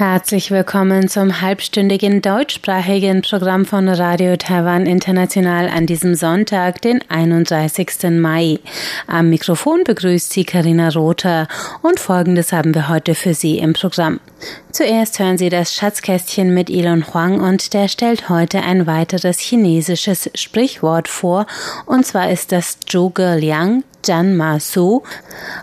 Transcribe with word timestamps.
Herzlich 0.00 0.50
willkommen 0.50 1.08
zum 1.08 1.42
halbstündigen 1.42 2.22
deutschsprachigen 2.22 3.20
Programm 3.20 3.66
von 3.66 3.86
Radio 3.86 4.34
Taiwan 4.38 4.86
International 4.86 5.68
an 5.68 5.84
diesem 5.84 6.14
Sonntag, 6.14 6.80
den 6.80 7.04
31. 7.10 8.04
Mai. 8.12 8.60
Am 9.06 9.28
Mikrofon 9.28 9.84
begrüßt 9.84 10.32
Sie 10.32 10.44
Karina 10.44 10.88
Rother 10.88 11.48
und 11.82 12.00
Folgendes 12.00 12.50
haben 12.50 12.74
wir 12.74 12.88
heute 12.88 13.14
für 13.14 13.34
Sie 13.34 13.58
im 13.58 13.74
Programm. 13.74 14.20
Zuerst 14.72 15.18
hören 15.18 15.36
Sie 15.36 15.50
das 15.50 15.74
Schatzkästchen 15.74 16.54
mit 16.54 16.70
Elon 16.70 17.12
Huang 17.12 17.38
und 17.38 17.74
der 17.74 17.88
stellt 17.88 18.30
heute 18.30 18.62
ein 18.62 18.86
weiteres 18.86 19.38
chinesisches 19.38 20.30
Sprichwort 20.34 21.08
vor 21.08 21.44
und 21.84 22.06
zwar 22.06 22.30
ist 22.30 22.52
das 22.52 22.80
Zhuge 22.80 23.36
Liang 23.36 23.84
Jan 24.06 24.34
Ma 24.34 24.60
Su. 24.60 25.02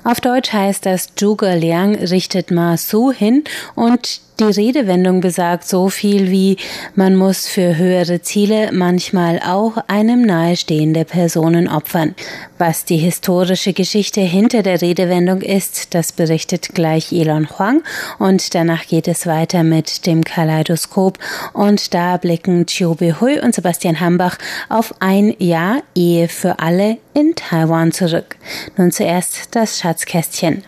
Auf 0.03 0.21
Deutsch 0.21 0.53
heißt 0.53 0.85
das 0.85 1.15
Zhuge 1.15 1.55
Liang 1.55 1.95
richtet 1.95 2.51
Ma 2.51 2.77
Su 2.77 3.11
hin 3.11 3.43
und 3.73 4.26
die 4.39 4.43
Redewendung 4.43 5.21
besagt 5.21 5.67
so 5.67 5.89
viel 5.89 6.29
wie 6.29 6.57
man 6.95 7.15
muss 7.15 7.47
für 7.47 7.77
höhere 7.77 8.21
Ziele 8.21 8.71
manchmal 8.71 9.39
auch 9.39 9.77
einem 9.87 10.21
nahestehende 10.21 11.05
Personen 11.05 11.67
opfern. 11.67 12.15
Was 12.57 12.85
die 12.85 12.97
historische 12.97 13.73
Geschichte 13.73 14.21
hinter 14.21 14.63
der 14.63 14.81
Redewendung 14.81 15.41
ist, 15.41 15.93
das 15.95 16.11
berichtet 16.11 16.69
gleich 16.73 17.11
Elon 17.11 17.49
Huang 17.49 17.83
und 18.19 18.53
danach 18.53 18.85
geht 18.85 19.07
es 19.07 19.25
weiter 19.25 19.63
mit 19.63 20.05
dem 20.05 20.23
Kaleidoskop 20.23 21.17
und 21.53 21.93
da 21.93 22.17
blicken 22.17 22.65
Chiu 22.67 22.95
Hui 22.99 23.39
und 23.39 23.55
Sebastian 23.55 23.99
Hambach 23.99 24.37
auf 24.69 24.93
ein 24.99 25.35
Jahr 25.39 25.81
Ehe 25.95 26.27
für 26.27 26.59
alle 26.59 26.97
in 27.13 27.33
Taiwan 27.35 27.91
zurück. 27.91 28.35
Nun 28.77 28.91
zuerst 28.91 29.55
das 29.55 29.79
Schatzkästchen. 29.79 30.63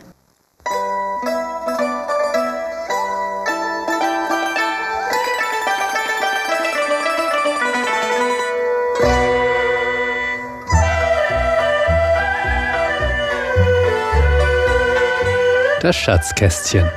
Das 15.81 15.95
Schatzkästchen. 15.95 16.89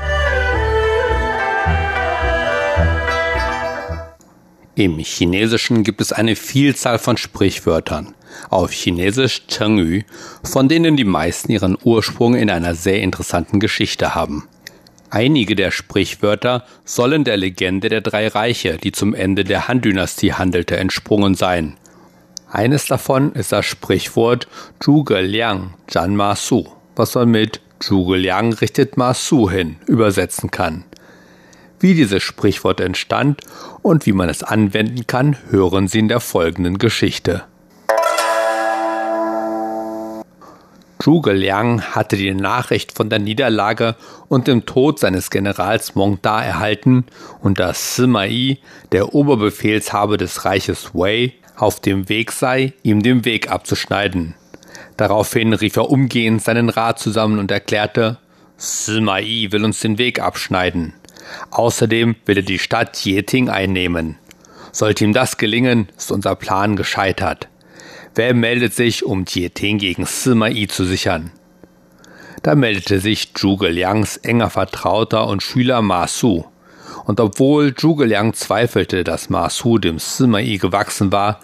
Im 4.74 4.98
Chinesischen 4.98 5.84
gibt 5.84 6.00
es 6.00 6.12
eine 6.12 6.34
Vielzahl 6.34 6.98
von 6.98 7.16
Sprichwörtern, 7.16 8.16
auf 8.50 8.72
Chinesisch 8.72 9.46
Chengyu, 9.46 10.02
von 10.42 10.68
denen 10.68 10.96
die 10.96 11.04
meisten 11.04 11.52
ihren 11.52 11.78
Ursprung 11.84 12.34
in 12.34 12.50
einer 12.50 12.74
sehr 12.74 13.00
interessanten 13.02 13.60
Geschichte 13.60 14.16
haben. 14.16 14.48
Einige 15.10 15.54
der 15.54 15.70
Sprichwörter 15.70 16.64
sollen 16.84 17.22
der 17.22 17.36
Legende 17.36 17.88
der 17.88 18.00
drei 18.00 18.26
Reiche, 18.26 18.78
die 18.78 18.90
zum 18.90 19.14
Ende 19.14 19.44
der 19.44 19.68
Han-Dynastie 19.68 20.32
handelte, 20.32 20.76
entsprungen 20.76 21.36
sein. 21.36 21.76
Eines 22.50 22.86
davon 22.86 23.32
ist 23.34 23.52
das 23.52 23.64
Sprichwort 23.64 24.48
Zhuge 24.80 25.20
Liang 25.20 25.74
Zhan 25.86 26.16
Ma 26.16 26.34
Su, 26.34 26.66
was 26.96 27.14
man 27.14 27.28
mit 27.28 27.60
Zhuge 27.82 28.16
Liang 28.16 28.52
richtet 28.52 28.96
Ma 28.96 29.12
Su 29.12 29.50
hin 29.50 29.74
übersetzen 29.86 30.52
kann. 30.52 30.84
Wie 31.80 31.94
dieses 31.94 32.22
Sprichwort 32.22 32.80
entstand 32.80 33.40
und 33.82 34.06
wie 34.06 34.12
man 34.12 34.28
es 34.28 34.44
anwenden 34.44 35.08
kann, 35.08 35.36
hören 35.50 35.88
Sie 35.88 35.98
in 35.98 36.06
der 36.06 36.20
folgenden 36.20 36.78
Geschichte. 36.78 37.42
Zhuge 41.00 41.32
Liang 41.32 41.82
hatte 41.82 42.16
die 42.16 42.32
Nachricht 42.32 42.92
von 42.92 43.10
der 43.10 43.18
Niederlage 43.18 43.96
und 44.28 44.46
dem 44.46 44.64
Tod 44.64 45.00
seines 45.00 45.30
Generals 45.30 45.96
Mong 45.96 46.20
Da 46.22 46.40
erhalten 46.40 47.06
und 47.40 47.58
dass 47.58 47.96
Sima 47.96 48.22
Yi, 48.22 48.58
der 48.92 49.12
Oberbefehlshaber 49.12 50.18
des 50.18 50.44
Reiches 50.44 50.94
Wei, 50.94 51.32
auf 51.56 51.80
dem 51.80 52.08
Weg 52.08 52.30
sei, 52.30 52.74
ihm 52.84 53.02
den 53.02 53.24
Weg 53.24 53.50
abzuschneiden. 53.50 54.36
Daraufhin 54.96 55.52
rief 55.52 55.76
er 55.76 55.90
umgehend 55.90 56.42
seinen 56.42 56.68
Rat 56.68 56.98
zusammen 56.98 57.38
und 57.38 57.50
erklärte, 57.50 58.18
Sima 58.56 59.18
Yi 59.18 59.50
will 59.52 59.64
uns 59.64 59.80
den 59.80 59.98
Weg 59.98 60.20
abschneiden. 60.20 60.94
Außerdem 61.50 62.16
will 62.26 62.38
er 62.38 62.42
die 62.42 62.58
Stadt 62.58 62.96
Jieting 62.98 63.48
einnehmen. 63.48 64.18
Sollte 64.70 65.04
ihm 65.04 65.12
das 65.12 65.36
gelingen, 65.36 65.88
ist 65.96 66.12
unser 66.12 66.34
Plan 66.34 66.76
gescheitert. 66.76 67.48
Wer 68.14 68.34
meldet 68.34 68.74
sich, 68.74 69.04
um 69.04 69.24
Jieting 69.26 69.78
gegen 69.78 70.06
Sima 70.06 70.48
Yi 70.48 70.68
zu 70.68 70.84
sichern? 70.84 71.32
Da 72.42 72.54
meldete 72.54 73.00
sich 73.00 73.34
Zhuge 73.34 73.68
Liangs 73.68 74.16
enger 74.18 74.50
Vertrauter 74.50 75.28
und 75.28 75.42
Schüler 75.42 75.80
Ma 75.80 76.06
Su. 76.08 76.44
Und 77.04 77.20
obwohl 77.20 77.74
Zhuge 77.74 78.04
Liang 78.04 78.34
zweifelte, 78.34 79.04
dass 79.04 79.30
Ma 79.30 79.48
Su 79.48 79.78
dem 79.78 79.98
Sima 79.98 80.40
Yi 80.40 80.58
gewachsen 80.58 81.12
war, 81.12 81.40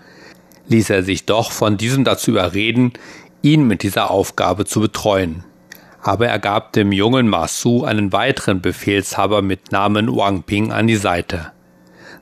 ließ 0.69 0.91
er 0.91 1.03
sich 1.03 1.25
doch 1.25 1.53
von 1.53 1.77
diesem 1.77 2.05
dazu 2.05 2.33
überreden, 2.33 2.93
ihn 3.53 3.67
mit 3.67 3.83
dieser 3.83 4.11
Aufgabe 4.11 4.65
zu 4.65 4.81
betreuen 4.81 5.45
aber 6.01 6.29
er 6.29 6.39
gab 6.39 6.73
dem 6.73 6.93
jungen 6.93 7.29
Masu 7.29 7.85
einen 7.85 8.13
weiteren 8.13 8.61
Befehlshaber 8.63 9.43
mit 9.43 9.73
Namen 9.73 10.15
Wang 10.15 10.43
Ping 10.43 10.73
an 10.73 10.87
die 10.87 10.97
Seite. 10.97 11.53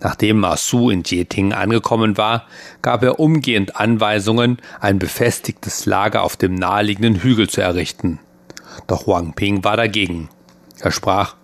Nachdem 0.01 0.41
Masu 0.41 0.91
in 0.91 1.03
Jieting 1.05 1.53
angekommen 1.53 2.19
war, 2.19 2.47
gab 2.83 3.03
er 3.03 3.19
umgehend 3.21 3.77
Anweisungen, 3.77 4.59
ein 4.81 4.99
befestigtes 4.99 5.87
Lager 5.87 6.23
auf 6.23 6.37
dem 6.37 6.55
naheliegenden 6.55 7.23
Hügel 7.23 7.49
zu 7.49 7.61
errichten. 7.61 8.19
Doch 8.87 9.07
Wang 9.07 9.35
Ping 9.35 9.65
war 9.65 9.77
dagegen. 9.77 10.29
Er 10.81 10.91
sprach, 10.91 11.37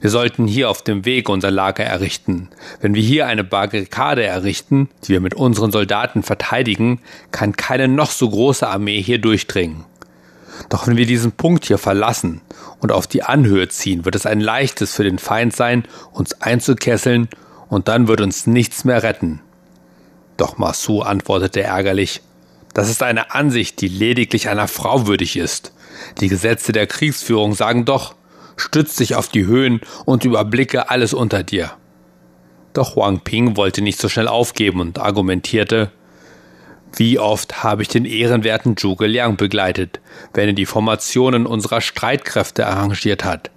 wir 0.00 0.10
sollten 0.10 0.46
hier 0.46 0.70
auf 0.70 0.82
dem 0.82 1.04
Weg 1.04 1.28
unser 1.28 1.50
Lager 1.50 1.84
errichten. 1.84 2.48
Wenn 2.80 2.94
wir 2.94 3.02
hier 3.02 3.26
eine 3.26 3.44
Barrikade 3.44 4.24
errichten, 4.24 4.88
die 5.04 5.10
wir 5.10 5.20
mit 5.20 5.34
unseren 5.34 5.72
Soldaten 5.72 6.22
verteidigen, 6.22 7.00
kann 7.32 7.56
keine 7.56 7.88
noch 7.88 8.10
so 8.10 8.28
große 8.28 8.66
Armee 8.66 9.02
hier 9.02 9.18
durchdringen. 9.18 9.84
Doch 10.68 10.86
wenn 10.86 10.96
wir 10.96 11.06
diesen 11.06 11.32
Punkt 11.32 11.64
hier 11.64 11.78
verlassen 11.78 12.40
und 12.80 12.92
auf 12.92 13.06
die 13.06 13.22
Anhöhe 13.22 13.68
ziehen, 13.68 14.04
wird 14.04 14.14
es 14.14 14.26
ein 14.26 14.40
leichtes 14.40 14.94
für 14.94 15.04
den 15.04 15.18
Feind 15.18 15.54
sein, 15.54 15.84
uns 16.12 16.40
einzukesseln, 16.40 17.28
und 17.68 17.88
dann 17.88 18.08
wird 18.08 18.22
uns 18.22 18.46
nichts 18.46 18.84
mehr 18.84 19.02
retten. 19.02 19.40
Doch 20.38 20.56
Masu 20.56 21.02
antwortete 21.02 21.62
ärgerlich, 21.62 22.22
das 22.72 22.88
ist 22.88 23.02
eine 23.02 23.34
Ansicht, 23.34 23.80
die 23.80 23.88
lediglich 23.88 24.48
einer 24.48 24.68
Frau 24.68 25.06
würdig 25.06 25.36
ist. 25.36 25.72
Die 26.20 26.28
Gesetze 26.28 26.72
der 26.72 26.86
Kriegsführung 26.86 27.54
sagen 27.54 27.84
doch, 27.84 28.14
stütz 28.58 28.96
dich 28.96 29.14
auf 29.14 29.28
die 29.28 29.46
Höhen 29.46 29.80
und 30.04 30.24
überblicke 30.24 30.90
alles 30.90 31.14
unter 31.14 31.42
dir. 31.42 31.70
Doch 32.74 32.96
Wang 32.96 33.20
Ping 33.20 33.56
wollte 33.56 33.80
nicht 33.80 33.98
so 33.98 34.08
schnell 34.08 34.28
aufgeben 34.28 34.80
und 34.80 34.98
argumentierte, 34.98 35.90
wie 36.96 37.18
oft 37.18 37.62
habe 37.62 37.82
ich 37.82 37.88
den 37.88 38.04
ehrenwerten 38.04 38.76
Zhuge 38.76 39.06
Liang 39.06 39.36
begleitet, 39.36 40.00
wenn 40.34 40.48
er 40.48 40.54
die 40.54 40.66
Formationen 40.66 41.46
unserer 41.46 41.80
Streitkräfte 41.80 42.66
arrangiert 42.66 43.24
hat. 43.24 43.50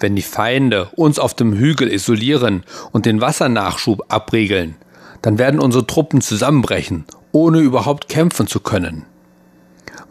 Wenn 0.00 0.16
die 0.16 0.22
Feinde 0.22 0.90
uns 0.96 1.18
auf 1.18 1.34
dem 1.34 1.54
Hügel 1.54 1.92
isolieren 1.92 2.64
und 2.92 3.06
den 3.06 3.20
Wassernachschub 3.20 4.04
abriegeln, 4.08 4.76
dann 5.22 5.38
werden 5.38 5.60
unsere 5.60 5.86
Truppen 5.86 6.20
zusammenbrechen, 6.20 7.04
ohne 7.32 7.60
überhaupt 7.60 8.08
kämpfen 8.08 8.46
zu 8.46 8.60
können. 8.60 9.06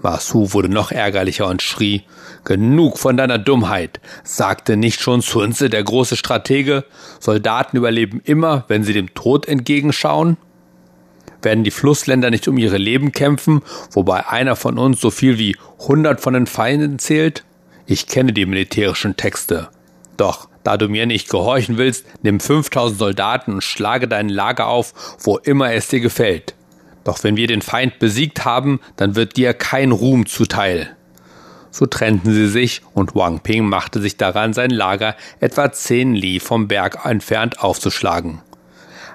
Masu 0.06 0.54
wurde 0.54 0.70
noch 0.70 0.92
ärgerlicher 0.92 1.48
und 1.48 1.64
schrie, 1.64 2.04
Genug 2.44 3.00
von 3.00 3.18
deiner 3.18 3.40
Dummheit, 3.40 4.00
sagte 4.24 4.78
nicht 4.78 5.02
schon 5.02 5.22
Sunze, 5.22 5.68
der 5.68 5.84
große 5.84 6.16
Stratege, 6.16 6.84
Soldaten 7.20 7.76
überleben 7.76 8.22
immer, 8.24 8.66
wenn 8.68 8.84
sie 8.84 8.94
dem 8.94 9.16
Tod 9.16 9.48
entgegenschauen? 9.48 10.38
werden 11.42 11.63
die 11.63 11.72
Flussländer 11.72 12.30
nicht 12.30 12.48
um 12.48 12.57
ihre 12.60 12.78
Leben 12.78 13.13
kämpfen, 13.13 13.62
wobei 13.92 14.28
einer 14.28 14.56
von 14.56 14.78
uns 14.78 15.02
so 15.02 15.10
viel 15.10 15.40
wie 15.40 15.57
100 15.81 16.22
von 16.22 16.36
den 16.36 16.46
Feinden 16.46 17.00
zählt? 17.00 17.44
Ich 17.88 18.06
kenne 18.06 18.31
die 18.31 18.46
militärischen 18.46 19.18
Texte. 19.18 19.69
Doch, 20.18 20.50
da 20.63 20.78
du 20.78 20.88
mir 20.88 21.08
nicht 21.08 21.30
gehorchen 21.30 21.78
willst, 21.78 22.06
nimm 22.22 22.40
5000 22.40 23.00
Soldaten 23.00 23.54
und 23.54 23.63
schlage 23.63 24.08
dein 24.08 24.30
Lager 24.30 24.68
auf, 24.68 25.18
wo 25.24 25.38
immer 25.38 25.74
es 25.74 25.88
dir 25.88 26.00
gefällt. 26.00 26.54
Doch 27.06 27.24
wenn 27.24 27.38
wir 27.38 27.48
den 27.48 27.62
Feind 27.62 28.00
besiegt 28.00 28.44
haben, 28.44 28.81
dann 28.98 29.16
wird 29.16 29.38
dir 29.38 29.54
kein 29.54 29.94
Ruhm 29.94 30.25
zuteil. 30.25 30.94
So 31.72 31.86
trennten 31.86 32.34
sie 32.34 32.48
sich 32.48 32.81
und 32.94 33.16
Wang 33.16 33.40
Ping 33.40 33.66
machte 33.66 34.02
sich 34.02 34.18
daran, 34.18 34.54
sein 34.54 34.72
Lager 34.72 35.16
etwa 35.40 35.72
10 35.72 36.16
Li 36.16 36.40
vom 36.42 36.68
Berg 36.68 37.06
entfernt 37.06 37.60
aufzuschlagen. 37.60 38.42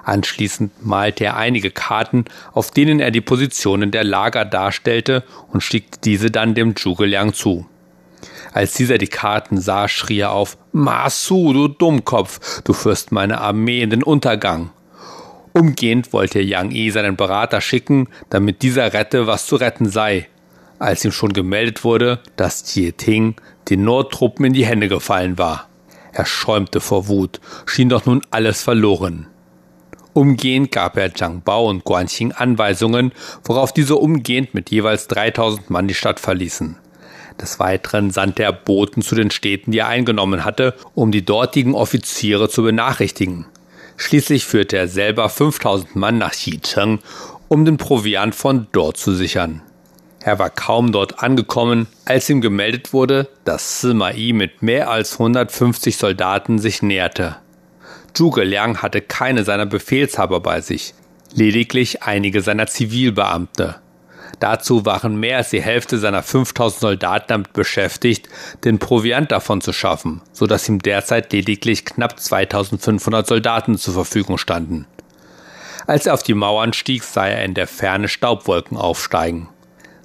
Anschließend 0.03 0.85
malte 0.85 1.25
er 1.25 1.37
einige 1.37 1.69
Karten, 1.69 2.25
auf 2.53 2.71
denen 2.71 2.99
er 2.99 3.11
die 3.11 3.21
Positionen 3.21 3.91
der 3.91 4.03
Lager 4.03 4.45
darstellte 4.45 5.23
und 5.51 5.61
schickte 5.61 5.99
diese 6.03 6.31
dann 6.31 6.55
dem 6.55 6.75
Zhuge 6.75 7.05
Liang 7.05 7.33
zu. 7.33 7.67
Als 8.53 8.73
dieser 8.73 8.97
die 8.97 9.07
Karten 9.07 9.59
sah, 9.59 9.87
schrie 9.87 10.19
er 10.19 10.31
auf, 10.31 10.57
Masu, 10.71 11.53
du 11.53 11.67
Dummkopf, 11.67 12.61
du 12.63 12.73
führst 12.73 13.11
meine 13.11 13.41
Armee 13.41 13.81
in 13.81 13.89
den 13.89 14.03
Untergang. 14.03 14.71
Umgehend 15.53 16.13
wollte 16.13 16.39
Yang 16.39 16.71
Yi 16.71 16.91
seinen 16.91 17.17
Berater 17.17 17.61
schicken, 17.61 18.07
damit 18.29 18.61
dieser 18.61 18.93
rette, 18.93 19.27
was 19.27 19.45
zu 19.45 19.57
retten 19.57 19.89
sei. 19.89 20.27
Als 20.79 21.03
ihm 21.05 21.11
schon 21.11 21.33
gemeldet 21.33 21.83
wurde, 21.83 22.19
dass 22.37 22.73
Jie 22.73 22.93
Ting 22.93 23.35
den 23.69 23.83
Nordtruppen 23.83 24.45
in 24.45 24.53
die 24.53 24.65
Hände 24.65 24.87
gefallen 24.87 25.37
war. 25.37 25.67
Er 26.13 26.25
schäumte 26.25 26.79
vor 26.79 27.07
Wut, 27.07 27.39
schien 27.65 27.89
doch 27.89 28.05
nun 28.05 28.21
alles 28.31 28.63
verloren. 28.63 29.27
Umgehend 30.13 30.71
gab 30.71 30.97
er 30.97 31.13
Zhang 31.13 31.41
Bao 31.41 31.69
und 31.69 31.85
Guan 31.85 32.07
Xing 32.07 32.33
Anweisungen, 32.33 33.13
worauf 33.43 33.71
diese 33.71 33.95
umgehend 33.95 34.53
mit 34.53 34.69
jeweils 34.69 35.07
3000 35.07 35.69
Mann 35.69 35.87
die 35.87 35.93
Stadt 35.93 36.19
verließen. 36.19 36.77
Des 37.39 37.59
Weiteren 37.59 38.11
sandte 38.11 38.43
er 38.43 38.51
Boten 38.51 39.01
zu 39.01 39.15
den 39.15 39.31
Städten, 39.31 39.71
die 39.71 39.79
er 39.79 39.87
eingenommen 39.87 40.43
hatte, 40.43 40.75
um 40.95 41.11
die 41.11 41.23
dortigen 41.23 41.75
Offiziere 41.75 42.49
zu 42.49 42.63
benachrichtigen. 42.63 43.45
Schließlich 44.01 44.45
führte 44.45 44.77
er 44.77 44.87
selber 44.87 45.29
5000 45.29 45.95
Mann 45.95 46.17
nach 46.17 46.31
Xicheng, 46.31 46.97
um 47.49 47.65
den 47.65 47.77
Proviant 47.77 48.33
von 48.33 48.65
dort 48.71 48.97
zu 48.97 49.13
sichern. 49.13 49.61
Er 50.21 50.39
war 50.39 50.49
kaum 50.49 50.91
dort 50.91 51.21
angekommen, 51.21 51.85
als 52.03 52.27
ihm 52.27 52.41
gemeldet 52.41 52.93
wurde, 52.93 53.29
dass 53.45 53.81
Sima 53.81 54.09
Yi 54.09 54.33
mit 54.33 54.63
mehr 54.63 54.89
als 54.89 55.13
150 55.13 55.97
Soldaten 55.97 56.57
sich 56.57 56.81
näherte. 56.81 57.35
Zhuge 58.15 58.43
Liang 58.43 58.81
hatte 58.81 59.01
keine 59.01 59.43
seiner 59.43 59.67
Befehlshaber 59.67 60.39
bei 60.39 60.61
sich, 60.61 60.95
lediglich 61.35 62.01
einige 62.01 62.41
seiner 62.41 62.65
Zivilbeamte. 62.65 63.75
Dazu 64.39 64.85
waren 64.85 65.19
mehr 65.19 65.37
als 65.37 65.49
die 65.49 65.61
Hälfte 65.61 65.97
seiner 65.97 66.23
5000 66.23 66.81
Soldaten 66.81 67.25
damit 67.27 67.53
beschäftigt, 67.53 68.29
den 68.63 68.79
Proviant 68.79 69.31
davon 69.31 69.61
zu 69.61 69.73
schaffen, 69.73 70.21
so 70.31 70.47
dass 70.47 70.67
ihm 70.67 70.79
derzeit 70.79 71.31
lediglich 71.31 71.85
knapp 71.85 72.19
2500 72.19 73.27
Soldaten 73.27 73.77
zur 73.77 73.93
Verfügung 73.93 74.37
standen. 74.37 74.87
Als 75.87 76.05
er 76.05 76.13
auf 76.13 76.23
die 76.23 76.33
Mauern 76.33 76.73
stieg, 76.73 77.03
sah 77.03 77.27
er 77.27 77.43
in 77.43 77.53
der 77.53 77.67
Ferne 77.67 78.07
Staubwolken 78.07 78.77
aufsteigen. 78.77 79.49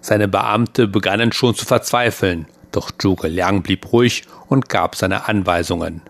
Seine 0.01 0.29
Beamte 0.29 0.87
begannen 0.87 1.33
schon 1.33 1.55
zu 1.55 1.65
verzweifeln, 1.65 2.47
doch 2.73 2.91
Zhuge 2.91 3.29
Liang 3.29 3.63
blieb 3.63 3.93
ruhig 3.93 4.25
und 4.49 4.69
gab 4.69 4.97
seine 4.97 5.29
Anweisungen. 5.29 6.03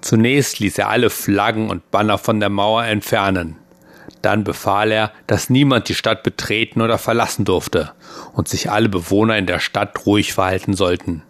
Zunächst 0.00 0.58
ließ 0.58 0.78
er 0.78 0.88
alle 0.88 1.10
Flaggen 1.10 1.70
und 1.70 1.90
Banner 1.90 2.18
von 2.18 2.40
der 2.40 2.48
Mauer 2.48 2.84
entfernen. 2.84 3.56
Dann 4.22 4.44
befahl 4.44 4.92
er, 4.92 5.12
dass 5.26 5.50
niemand 5.50 5.88
die 5.88 5.94
Stadt 5.94 6.22
betreten 6.22 6.80
oder 6.80 6.96
verlassen 6.96 7.44
durfte 7.44 7.92
und 8.32 8.48
sich 8.48 8.70
alle 8.70 8.88
Bewohner 8.88 9.36
in 9.36 9.46
der 9.46 9.58
Stadt 9.58 10.06
ruhig 10.06 10.32
verhalten 10.32 10.74
sollten. 10.74 11.22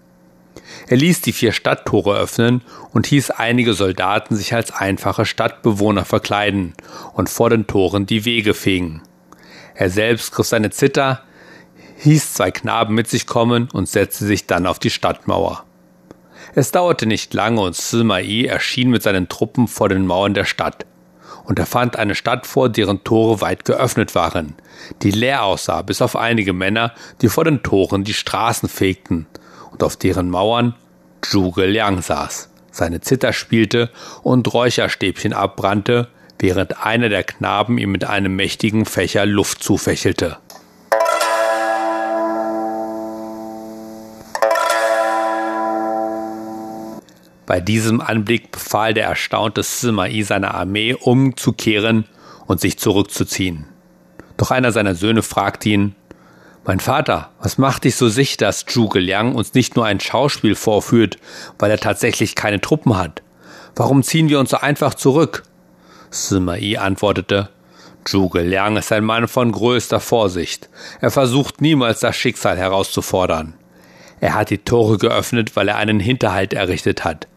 Er 0.86 0.98
ließ 0.98 1.22
die 1.22 1.32
vier 1.32 1.52
Stadttore 1.52 2.16
öffnen 2.18 2.62
und 2.92 3.06
hieß 3.06 3.30
einige 3.30 3.72
Soldaten 3.72 4.36
sich 4.36 4.54
als 4.54 4.72
einfache 4.72 5.24
Stadtbewohner 5.24 6.04
verkleiden 6.04 6.74
und 7.14 7.30
vor 7.30 7.48
den 7.48 7.66
Toren 7.66 8.04
die 8.04 8.26
Wege 8.26 8.52
fegen. 8.52 9.02
Er 9.74 9.88
selbst 9.88 10.32
griff 10.32 10.46
seine 10.46 10.70
Zither, 10.70 11.22
hieß 11.98 12.34
zwei 12.34 12.50
Knaben 12.50 12.94
mit 12.94 13.08
sich 13.08 13.26
kommen 13.26 13.68
und 13.72 13.88
setzte 13.88 14.26
sich 14.26 14.46
dann 14.46 14.66
auf 14.66 14.78
die 14.78 14.90
Stadtmauer. 14.90 15.64
Es 16.54 16.72
dauerte 16.72 17.06
nicht 17.06 17.32
lange 17.32 17.60
und 17.62 17.74
Sima 17.74 18.20
erschien 18.20 18.90
mit 18.90 19.02
seinen 19.02 19.28
Truppen 19.28 19.68
vor 19.68 19.88
den 19.88 20.06
Mauern 20.06 20.34
der 20.34 20.44
Stadt 20.44 20.84
und 21.44 21.58
er 21.58 21.66
fand 21.66 21.96
eine 21.96 22.14
Stadt 22.14 22.46
vor, 22.46 22.68
deren 22.68 23.04
Tore 23.04 23.40
weit 23.40 23.64
geöffnet 23.64 24.14
waren, 24.14 24.54
die 25.02 25.10
leer 25.10 25.44
aussah, 25.44 25.82
bis 25.82 26.02
auf 26.02 26.16
einige 26.16 26.52
Männer, 26.52 26.92
die 27.20 27.28
vor 27.28 27.44
den 27.44 27.62
Toren 27.62 28.04
die 28.04 28.14
Straßen 28.14 28.68
fegten 28.68 29.26
und 29.70 29.82
auf 29.82 29.96
deren 29.96 30.30
Mauern 30.30 30.74
Zhuge 31.20 31.66
Liang 31.66 32.02
saß, 32.02 32.50
seine 32.70 33.00
Zither 33.00 33.32
spielte 33.32 33.90
und 34.22 34.52
Räucherstäbchen 34.52 35.32
abbrannte, 35.32 36.08
während 36.38 36.84
einer 36.84 37.08
der 37.08 37.22
Knaben 37.22 37.78
ihm 37.78 37.92
mit 37.92 38.04
einem 38.04 38.34
mächtigen 38.34 38.84
Fächer 38.84 39.26
Luft 39.26 39.62
zufächelte. 39.62 40.38
Bei 47.52 47.60
diesem 47.60 48.00
Anblick 48.00 48.50
befahl 48.50 48.94
der 48.94 49.04
erstaunte 49.04 49.62
Sima 49.62 50.06
Yi 50.06 50.22
seiner 50.22 50.54
Armee 50.54 50.94
umzukehren 50.94 52.06
und 52.46 52.62
sich 52.62 52.78
zurückzuziehen. 52.78 53.66
Doch 54.38 54.50
einer 54.50 54.72
seiner 54.72 54.94
Söhne 54.94 55.20
fragte 55.20 55.68
ihn, 55.68 55.94
mein 56.64 56.80
Vater, 56.80 57.28
was 57.42 57.58
macht 57.58 57.84
dich 57.84 57.96
so 57.96 58.08
sicher, 58.08 58.38
dass 58.38 58.64
Zhuge 58.64 59.00
Liang 59.00 59.34
uns 59.34 59.52
nicht 59.52 59.76
nur 59.76 59.84
ein 59.84 60.00
Schauspiel 60.00 60.54
vorführt, 60.54 61.18
weil 61.58 61.70
er 61.70 61.76
tatsächlich 61.76 62.36
keine 62.36 62.58
Truppen 62.58 62.96
hat? 62.96 63.20
Warum 63.76 64.02
ziehen 64.02 64.30
wir 64.30 64.40
uns 64.40 64.48
so 64.48 64.56
einfach 64.56 64.94
zurück? 64.94 65.42
Sima 66.08 66.54
Yi 66.54 66.78
antwortete, 66.78 67.50
Zhuge 68.06 68.40
Liang 68.40 68.78
ist 68.78 68.90
ein 68.92 69.04
Mann 69.04 69.28
von 69.28 69.52
größter 69.52 70.00
Vorsicht. 70.00 70.70
Er 71.02 71.10
versucht 71.10 71.60
niemals 71.60 72.00
das 72.00 72.16
Schicksal 72.16 72.56
herauszufordern. 72.56 73.52
Er 74.20 74.36
hat 74.36 74.48
die 74.48 74.56
Tore 74.56 74.96
geöffnet, 74.96 75.54
weil 75.54 75.68
er 75.68 75.76
einen 75.76 76.00
Hinterhalt 76.00 76.54
errichtet 76.54 77.04
hat. 77.04 77.28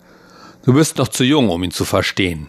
Du 0.66 0.74
bist 0.74 0.98
noch 0.98 1.10
zu 1.10 1.24
jung, 1.24 1.50
um 1.50 1.64
ihn 1.64 1.70
zu 1.70 1.86
verstehen. 1.86 2.48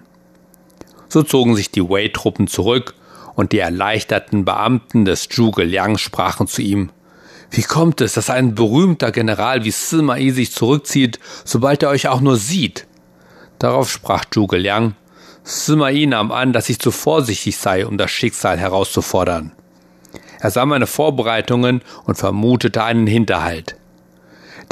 So 1.09 1.23
zogen 1.23 1.55
sich 1.55 1.71
die 1.71 1.87
Wei-Truppen 1.87 2.49
zurück 2.49 2.95
und 3.35 3.53
die 3.53 3.59
erleichterten 3.59 4.47
Beamten 4.47 5.05
des 5.05 5.29
Zhuge 5.29 5.65
Liang 5.65 5.99
sprachen 5.99 6.47
zu 6.47 6.63
ihm. 6.63 6.91
Wie 7.51 7.63
kommt 7.63 8.01
es, 8.01 8.15
dass 8.15 8.31
ein 8.31 8.55
berühmter 8.55 9.13
General 9.13 9.65
wie 9.65 9.71
Sima 9.71 10.17
Yi 10.17 10.31
sich 10.31 10.53
zurückzieht, 10.53 11.21
sobald 11.45 11.83
er 11.83 11.91
euch 11.91 12.09
auch 12.09 12.23
nur 12.23 12.39
sieht? 12.39 12.87
Darauf 13.59 13.91
sprach 13.91 14.25
Zhuge 14.25 14.57
Liang. 14.57 14.97
Sima 15.45 15.91
Yi 15.91 16.07
nahm 16.07 16.33
an, 16.33 16.55
dass 16.55 16.71
ich 16.71 16.79
zu 16.79 16.93
vorsichtig 16.93 17.59
sei, 17.59 17.87
um 17.87 17.99
das 17.99 18.11
Schicksal 18.11 18.59
herauszufordern. 18.59 19.53
Er 20.41 20.51
sah 20.51 20.65
meine 20.65 20.87
Vorbereitungen 20.87 21.83
und 22.05 22.17
vermutete 22.17 22.83
einen 22.83 23.07
Hinterhalt. 23.07 23.77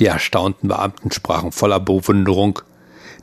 Die 0.00 0.06
erstaunten 0.06 0.69
Beamten 0.69 1.12
sprachen 1.12 1.52
voller 1.52 1.79
Bewunderung. 1.79 2.61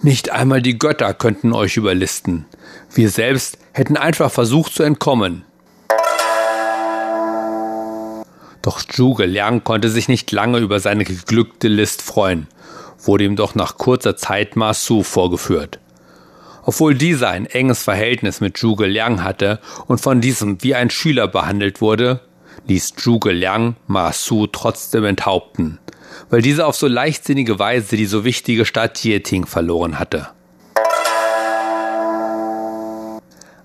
Nicht 0.04 0.32
einmal 0.32 0.64
die 0.64 0.80
Götter 0.80 1.14
könnten 1.14 1.54
euch 1.54 1.78
überlisten. 1.78 2.46
Wir 2.92 3.10
selbst 3.10 3.60
hätten 3.72 3.98
einfach 3.98 4.32
versucht 4.32 4.74
zu 4.74 4.82
entkommen. 4.82 5.46
Doch 8.64 8.82
Zhuge 8.82 9.26
Liang 9.26 9.64
konnte 9.64 9.90
sich 9.90 10.08
nicht 10.08 10.32
lange 10.32 10.58
über 10.58 10.80
seine 10.80 11.04
geglückte 11.04 11.68
List 11.68 12.02
freuen, 12.02 12.48
wurde 13.00 13.26
ihm 13.26 13.36
doch 13.36 13.54
nach 13.54 13.78
kurzer 13.78 14.16
Zeit 14.16 14.56
Ma 14.56 14.74
Su 14.74 15.04
vorgeführt. 15.04 15.80
Obwohl 16.64 16.96
dieser 16.96 17.30
ein 17.30 17.46
enges 17.46 17.84
Verhältnis 17.84 18.42
mit 18.42 18.58
Zhuge 18.58 18.88
Liang 18.88 19.24
hatte 19.24 19.60
und 19.88 20.02
von 20.02 20.20
diesem 20.20 20.64
wie 20.64 20.74
ein 20.74 20.90
Schüler 20.90 21.28
behandelt 21.28 21.80
wurde, 21.80 22.22
ließ 22.68 22.96
Zhuge 22.96 23.32
Liang 23.32 23.76
Ma 23.88 24.12
Su 24.12 24.48
trotzdem 24.48 25.06
enthaupten 25.06 25.80
weil 26.30 26.42
diese 26.42 26.66
auf 26.66 26.76
so 26.76 26.88
leichtsinnige 26.88 27.60
Weise 27.60 27.98
die 27.98 28.06
so 28.06 28.24
wichtige 28.24 28.66
Stadt 28.66 29.04
Jieting 29.04 29.46
verloren 29.46 30.00
hatte. 30.00 30.30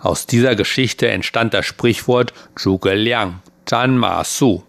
Aus 0.00 0.26
dieser 0.26 0.54
Geschichte 0.54 1.08
entstand 1.08 1.54
das 1.54 1.66
Sprichwort 1.66 2.32
Zhuge 2.54 2.94
Liang, 2.94 3.40
Zhan 3.64 3.98
Ma 3.98 4.22
Su. 4.24 4.62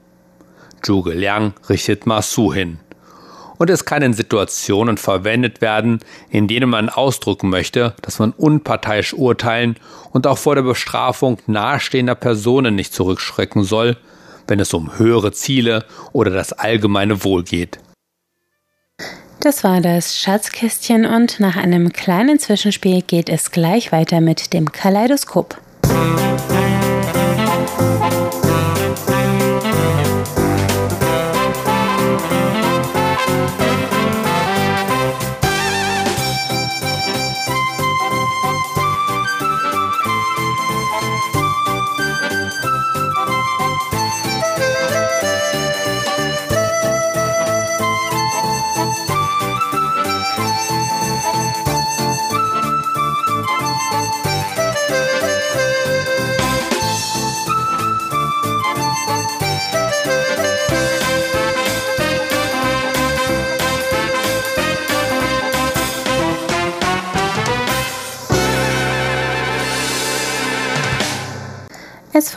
Zhuge 0.81 1.13
Liang 1.13 1.53
richtet 1.69 2.05
Ma 2.05 2.21
Su 2.21 2.53
hin. 2.53 2.79
Und 3.59 3.71
es 3.71 3.85
kann 3.85 4.03
in 4.03 4.13
Situationen 4.13 4.97
verwendet 4.97 5.61
werden, 5.61 5.99
in 6.29 6.47
denen 6.47 6.69
man 6.69 6.89
ausdrücken 6.89 7.49
möchte, 7.49 7.95
dass 8.03 8.19
man 8.19 8.31
unparteiisch 8.31 9.13
urteilen 9.13 9.77
und 10.11 10.27
auch 10.27 10.37
vor 10.37 10.53
der 10.53 10.61
Bestrafung 10.61 11.39
nahestehender 11.47 12.13
Personen 12.13 12.75
nicht 12.75 12.93
zurückschrecken 12.93 13.63
soll, 13.63 13.97
wenn 14.47 14.59
es 14.59 14.73
um 14.73 14.97
höhere 14.97 15.31
Ziele 15.31 15.85
oder 16.13 16.31
das 16.31 16.53
allgemeine 16.53 17.23
Wohl 17.23 17.43
geht. 17.43 17.79
Das 19.39 19.63
war 19.63 19.81
das 19.81 20.17
Schatzkästchen 20.17 21.05
und 21.05 21.39
nach 21.39 21.55
einem 21.55 21.93
kleinen 21.93 22.39
Zwischenspiel 22.39 23.01
geht 23.01 23.29
es 23.29 23.51
gleich 23.51 23.91
weiter 23.91 24.19
mit 24.19 24.53
dem 24.53 24.71
Kaleidoskop. 24.71 25.61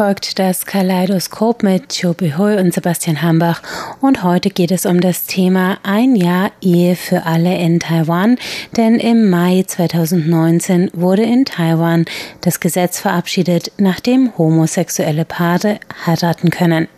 Folgt 0.00 0.38
das 0.38 0.64
Kaleidoskop 0.64 1.62
mit 1.62 2.00
Chobi 2.00 2.32
Hui 2.38 2.56
und 2.56 2.72
Sebastian 2.72 3.20
Hambach 3.20 3.60
und 4.00 4.22
heute 4.22 4.48
geht 4.48 4.70
es 4.70 4.86
um 4.86 5.02
das 5.02 5.26
Thema 5.26 5.76
Ein 5.82 6.16
Jahr 6.16 6.52
Ehe 6.62 6.96
für 6.96 7.26
alle 7.26 7.58
in 7.58 7.80
Taiwan, 7.80 8.38
denn 8.78 8.98
im 8.98 9.28
Mai 9.28 9.62
2019 9.66 10.92
wurde 10.94 11.24
in 11.24 11.44
Taiwan 11.44 12.06
das 12.40 12.60
Gesetz 12.60 12.98
verabschiedet, 12.98 13.72
nach 13.76 14.00
dem 14.00 14.38
homosexuelle 14.38 15.26
Paare 15.26 15.80
heiraten 16.06 16.48
können. 16.48 16.88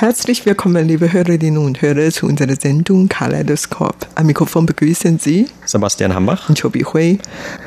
Herzlich 0.00 0.46
willkommen, 0.46 0.88
liebe 0.88 1.12
Hörerinnen 1.12 1.58
und 1.58 1.82
Hörer, 1.82 2.10
zu 2.10 2.24
unserer 2.24 2.56
Sendung 2.56 3.10
Kaleidoskop. 3.10 3.94
Am 4.14 4.24
Mikrofon 4.24 4.64
begrüßen 4.64 5.18
Sie 5.18 5.46
Sebastian 5.66 6.14
Hambach 6.14 6.48
und 6.48 6.58
Chobi 6.58 6.84
Hui. 6.84 7.18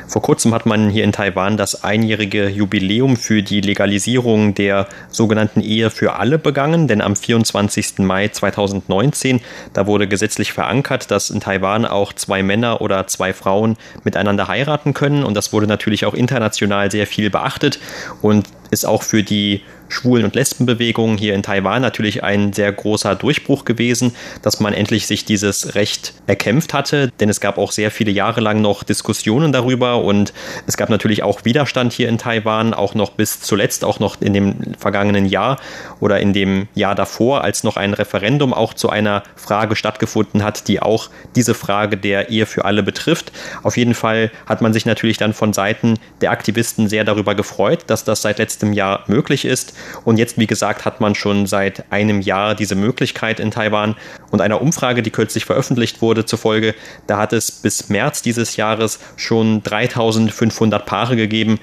Vor 0.08 0.20
kurzem 0.20 0.52
hat 0.52 0.66
man 0.66 0.90
hier 0.90 1.04
in 1.04 1.12
Taiwan 1.12 1.56
das 1.56 1.84
einjährige 1.84 2.48
Jubiläum 2.48 3.16
für 3.16 3.44
die 3.44 3.60
Legalisierung 3.60 4.52
der 4.52 4.88
sogenannten 5.10 5.60
Ehe 5.60 5.90
für 5.90 6.14
alle 6.14 6.40
begangen, 6.40 6.88
denn 6.88 7.02
am 7.02 7.14
24. 7.14 7.98
Mai 7.98 8.26
2019, 8.26 9.40
da 9.72 9.86
wurde 9.86 10.08
gesetzlich 10.08 10.52
verankert, 10.52 11.12
dass 11.12 11.30
in 11.30 11.38
Taiwan 11.38 11.86
auch 11.86 12.12
zwei 12.12 12.42
Männer 12.42 12.80
oder 12.80 13.06
zwei 13.06 13.32
Frauen 13.32 13.76
miteinander 14.02 14.48
heiraten 14.48 14.92
können 14.92 15.22
und 15.22 15.34
das 15.34 15.52
wurde 15.52 15.68
natürlich 15.68 16.04
auch 16.04 16.14
international 16.14 16.90
sehr 16.90 17.06
viel 17.06 17.30
beachtet 17.30 17.78
und 18.22 18.48
ist 18.72 18.86
auch 18.86 19.04
für 19.04 19.22
die 19.22 19.62
Schwulen- 19.88 20.24
und 20.24 20.34
Lesbenbewegung 20.34 21.16
hier 21.16 21.34
in 21.34 21.42
Taiwan 21.42 21.82
natürlich 21.82 22.22
ein 22.22 22.52
sehr 22.52 22.72
großer 22.72 23.14
Durchbruch 23.14 23.64
gewesen, 23.64 24.14
dass 24.42 24.60
man 24.60 24.72
endlich 24.72 25.06
sich 25.06 25.24
dieses 25.24 25.74
Recht 25.74 26.14
erkämpft 26.26 26.74
hatte, 26.74 27.12
denn 27.20 27.28
es 27.28 27.40
gab 27.40 27.58
auch 27.58 27.72
sehr 27.72 27.90
viele 27.90 28.10
Jahre 28.10 28.40
lang 28.40 28.60
noch 28.60 28.82
Diskussionen 28.82 29.52
darüber 29.52 30.02
und 30.02 30.32
es 30.66 30.76
gab 30.76 30.90
natürlich 30.90 31.22
auch 31.22 31.44
Widerstand 31.44 31.92
hier 31.92 32.08
in 32.08 32.18
Taiwan, 32.18 32.74
auch 32.74 32.94
noch 32.94 33.10
bis 33.10 33.40
zuletzt, 33.40 33.84
auch 33.84 34.00
noch 34.00 34.20
in 34.20 34.32
dem 34.32 34.74
vergangenen 34.78 35.26
Jahr 35.26 35.58
oder 36.00 36.20
in 36.20 36.32
dem 36.32 36.68
Jahr 36.74 36.94
davor, 36.94 37.42
als 37.42 37.64
noch 37.64 37.76
ein 37.76 37.94
Referendum 37.94 38.54
auch 38.54 38.74
zu 38.74 38.90
einer 38.90 39.22
Frage 39.36 39.76
stattgefunden 39.76 40.42
hat, 40.42 40.68
die 40.68 40.80
auch 40.80 41.10
diese 41.36 41.54
Frage 41.54 41.96
der 41.96 42.30
Ehe 42.30 42.46
für 42.46 42.64
alle 42.64 42.82
betrifft. 42.82 43.32
Auf 43.62 43.76
jeden 43.76 43.94
Fall 43.94 44.30
hat 44.46 44.62
man 44.62 44.72
sich 44.72 44.86
natürlich 44.86 45.18
dann 45.18 45.34
von 45.34 45.52
Seiten 45.52 45.98
der 46.20 46.30
Aktivisten 46.30 46.88
sehr 46.88 47.04
darüber 47.04 47.34
gefreut, 47.34 47.84
dass 47.86 48.04
das 48.04 48.22
seit 48.22 48.38
letztem 48.38 48.72
Jahr 48.72 49.04
möglich 49.06 49.44
ist 49.44 49.73
und 50.04 50.18
jetzt, 50.18 50.38
wie 50.38 50.46
gesagt, 50.46 50.84
hat 50.84 51.00
man 51.00 51.14
schon 51.14 51.46
seit 51.46 51.90
einem 51.92 52.20
Jahr 52.20 52.54
diese 52.54 52.74
Möglichkeit 52.74 53.40
in 53.40 53.50
Taiwan. 53.50 53.96
Und 54.30 54.40
einer 54.40 54.60
Umfrage, 54.60 55.02
die 55.02 55.10
kürzlich 55.10 55.44
veröffentlicht 55.44 56.02
wurde, 56.02 56.24
zufolge, 56.24 56.74
da 57.06 57.18
hat 57.18 57.32
es 57.32 57.50
bis 57.50 57.88
März 57.88 58.22
dieses 58.22 58.56
Jahres 58.56 58.98
schon 59.16 59.62
3500 59.62 60.84
Paare 60.86 61.16
gegeben, 61.16 61.58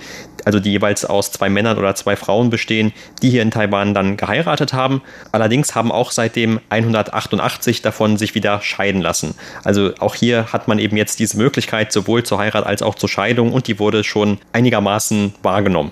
also 0.46 0.60
die 0.60 0.72
jeweils 0.72 1.06
aus 1.06 1.32
zwei 1.32 1.50
Männern 1.50 1.78
oder 1.78 1.96
zwei 1.96 2.16
Frauen 2.16 2.50
bestehen, 2.50 2.94
die 3.22 3.30
hier 3.30 3.42
in 3.42 3.52
Taiwan 3.52 3.94
dann 3.94 4.18
geheiratet 4.18 4.74
haben. 4.74 5.02
Allerdings 5.32 5.76
haben 5.76 5.92
auch 5.92 6.12
seitdem 6.12 6.60
188 6.70 7.82
davon 7.82 8.18
sich 8.18 8.36
wieder 8.36 8.62
scheiden 8.62 9.02
lassen. 9.02 9.36
Also 9.64 9.92
auch 10.00 10.16
hier 10.16 10.52
hat 10.52 10.68
man 10.68 10.80
eben 10.80 10.98
jetzt 10.98 11.20
diese 11.20 11.38
Möglichkeit 11.38 11.92
sowohl 11.92 12.24
zur 12.24 12.40
Heirat 12.40 12.66
als 12.66 12.82
auch 12.82 12.96
zur 12.96 13.10
Scheidung 13.10 13.54
und 13.54 13.68
die 13.68 13.80
wurde 13.80 14.04
schon 14.04 14.40
einigermaßen 14.54 15.34
wahrgenommen. 15.44 15.92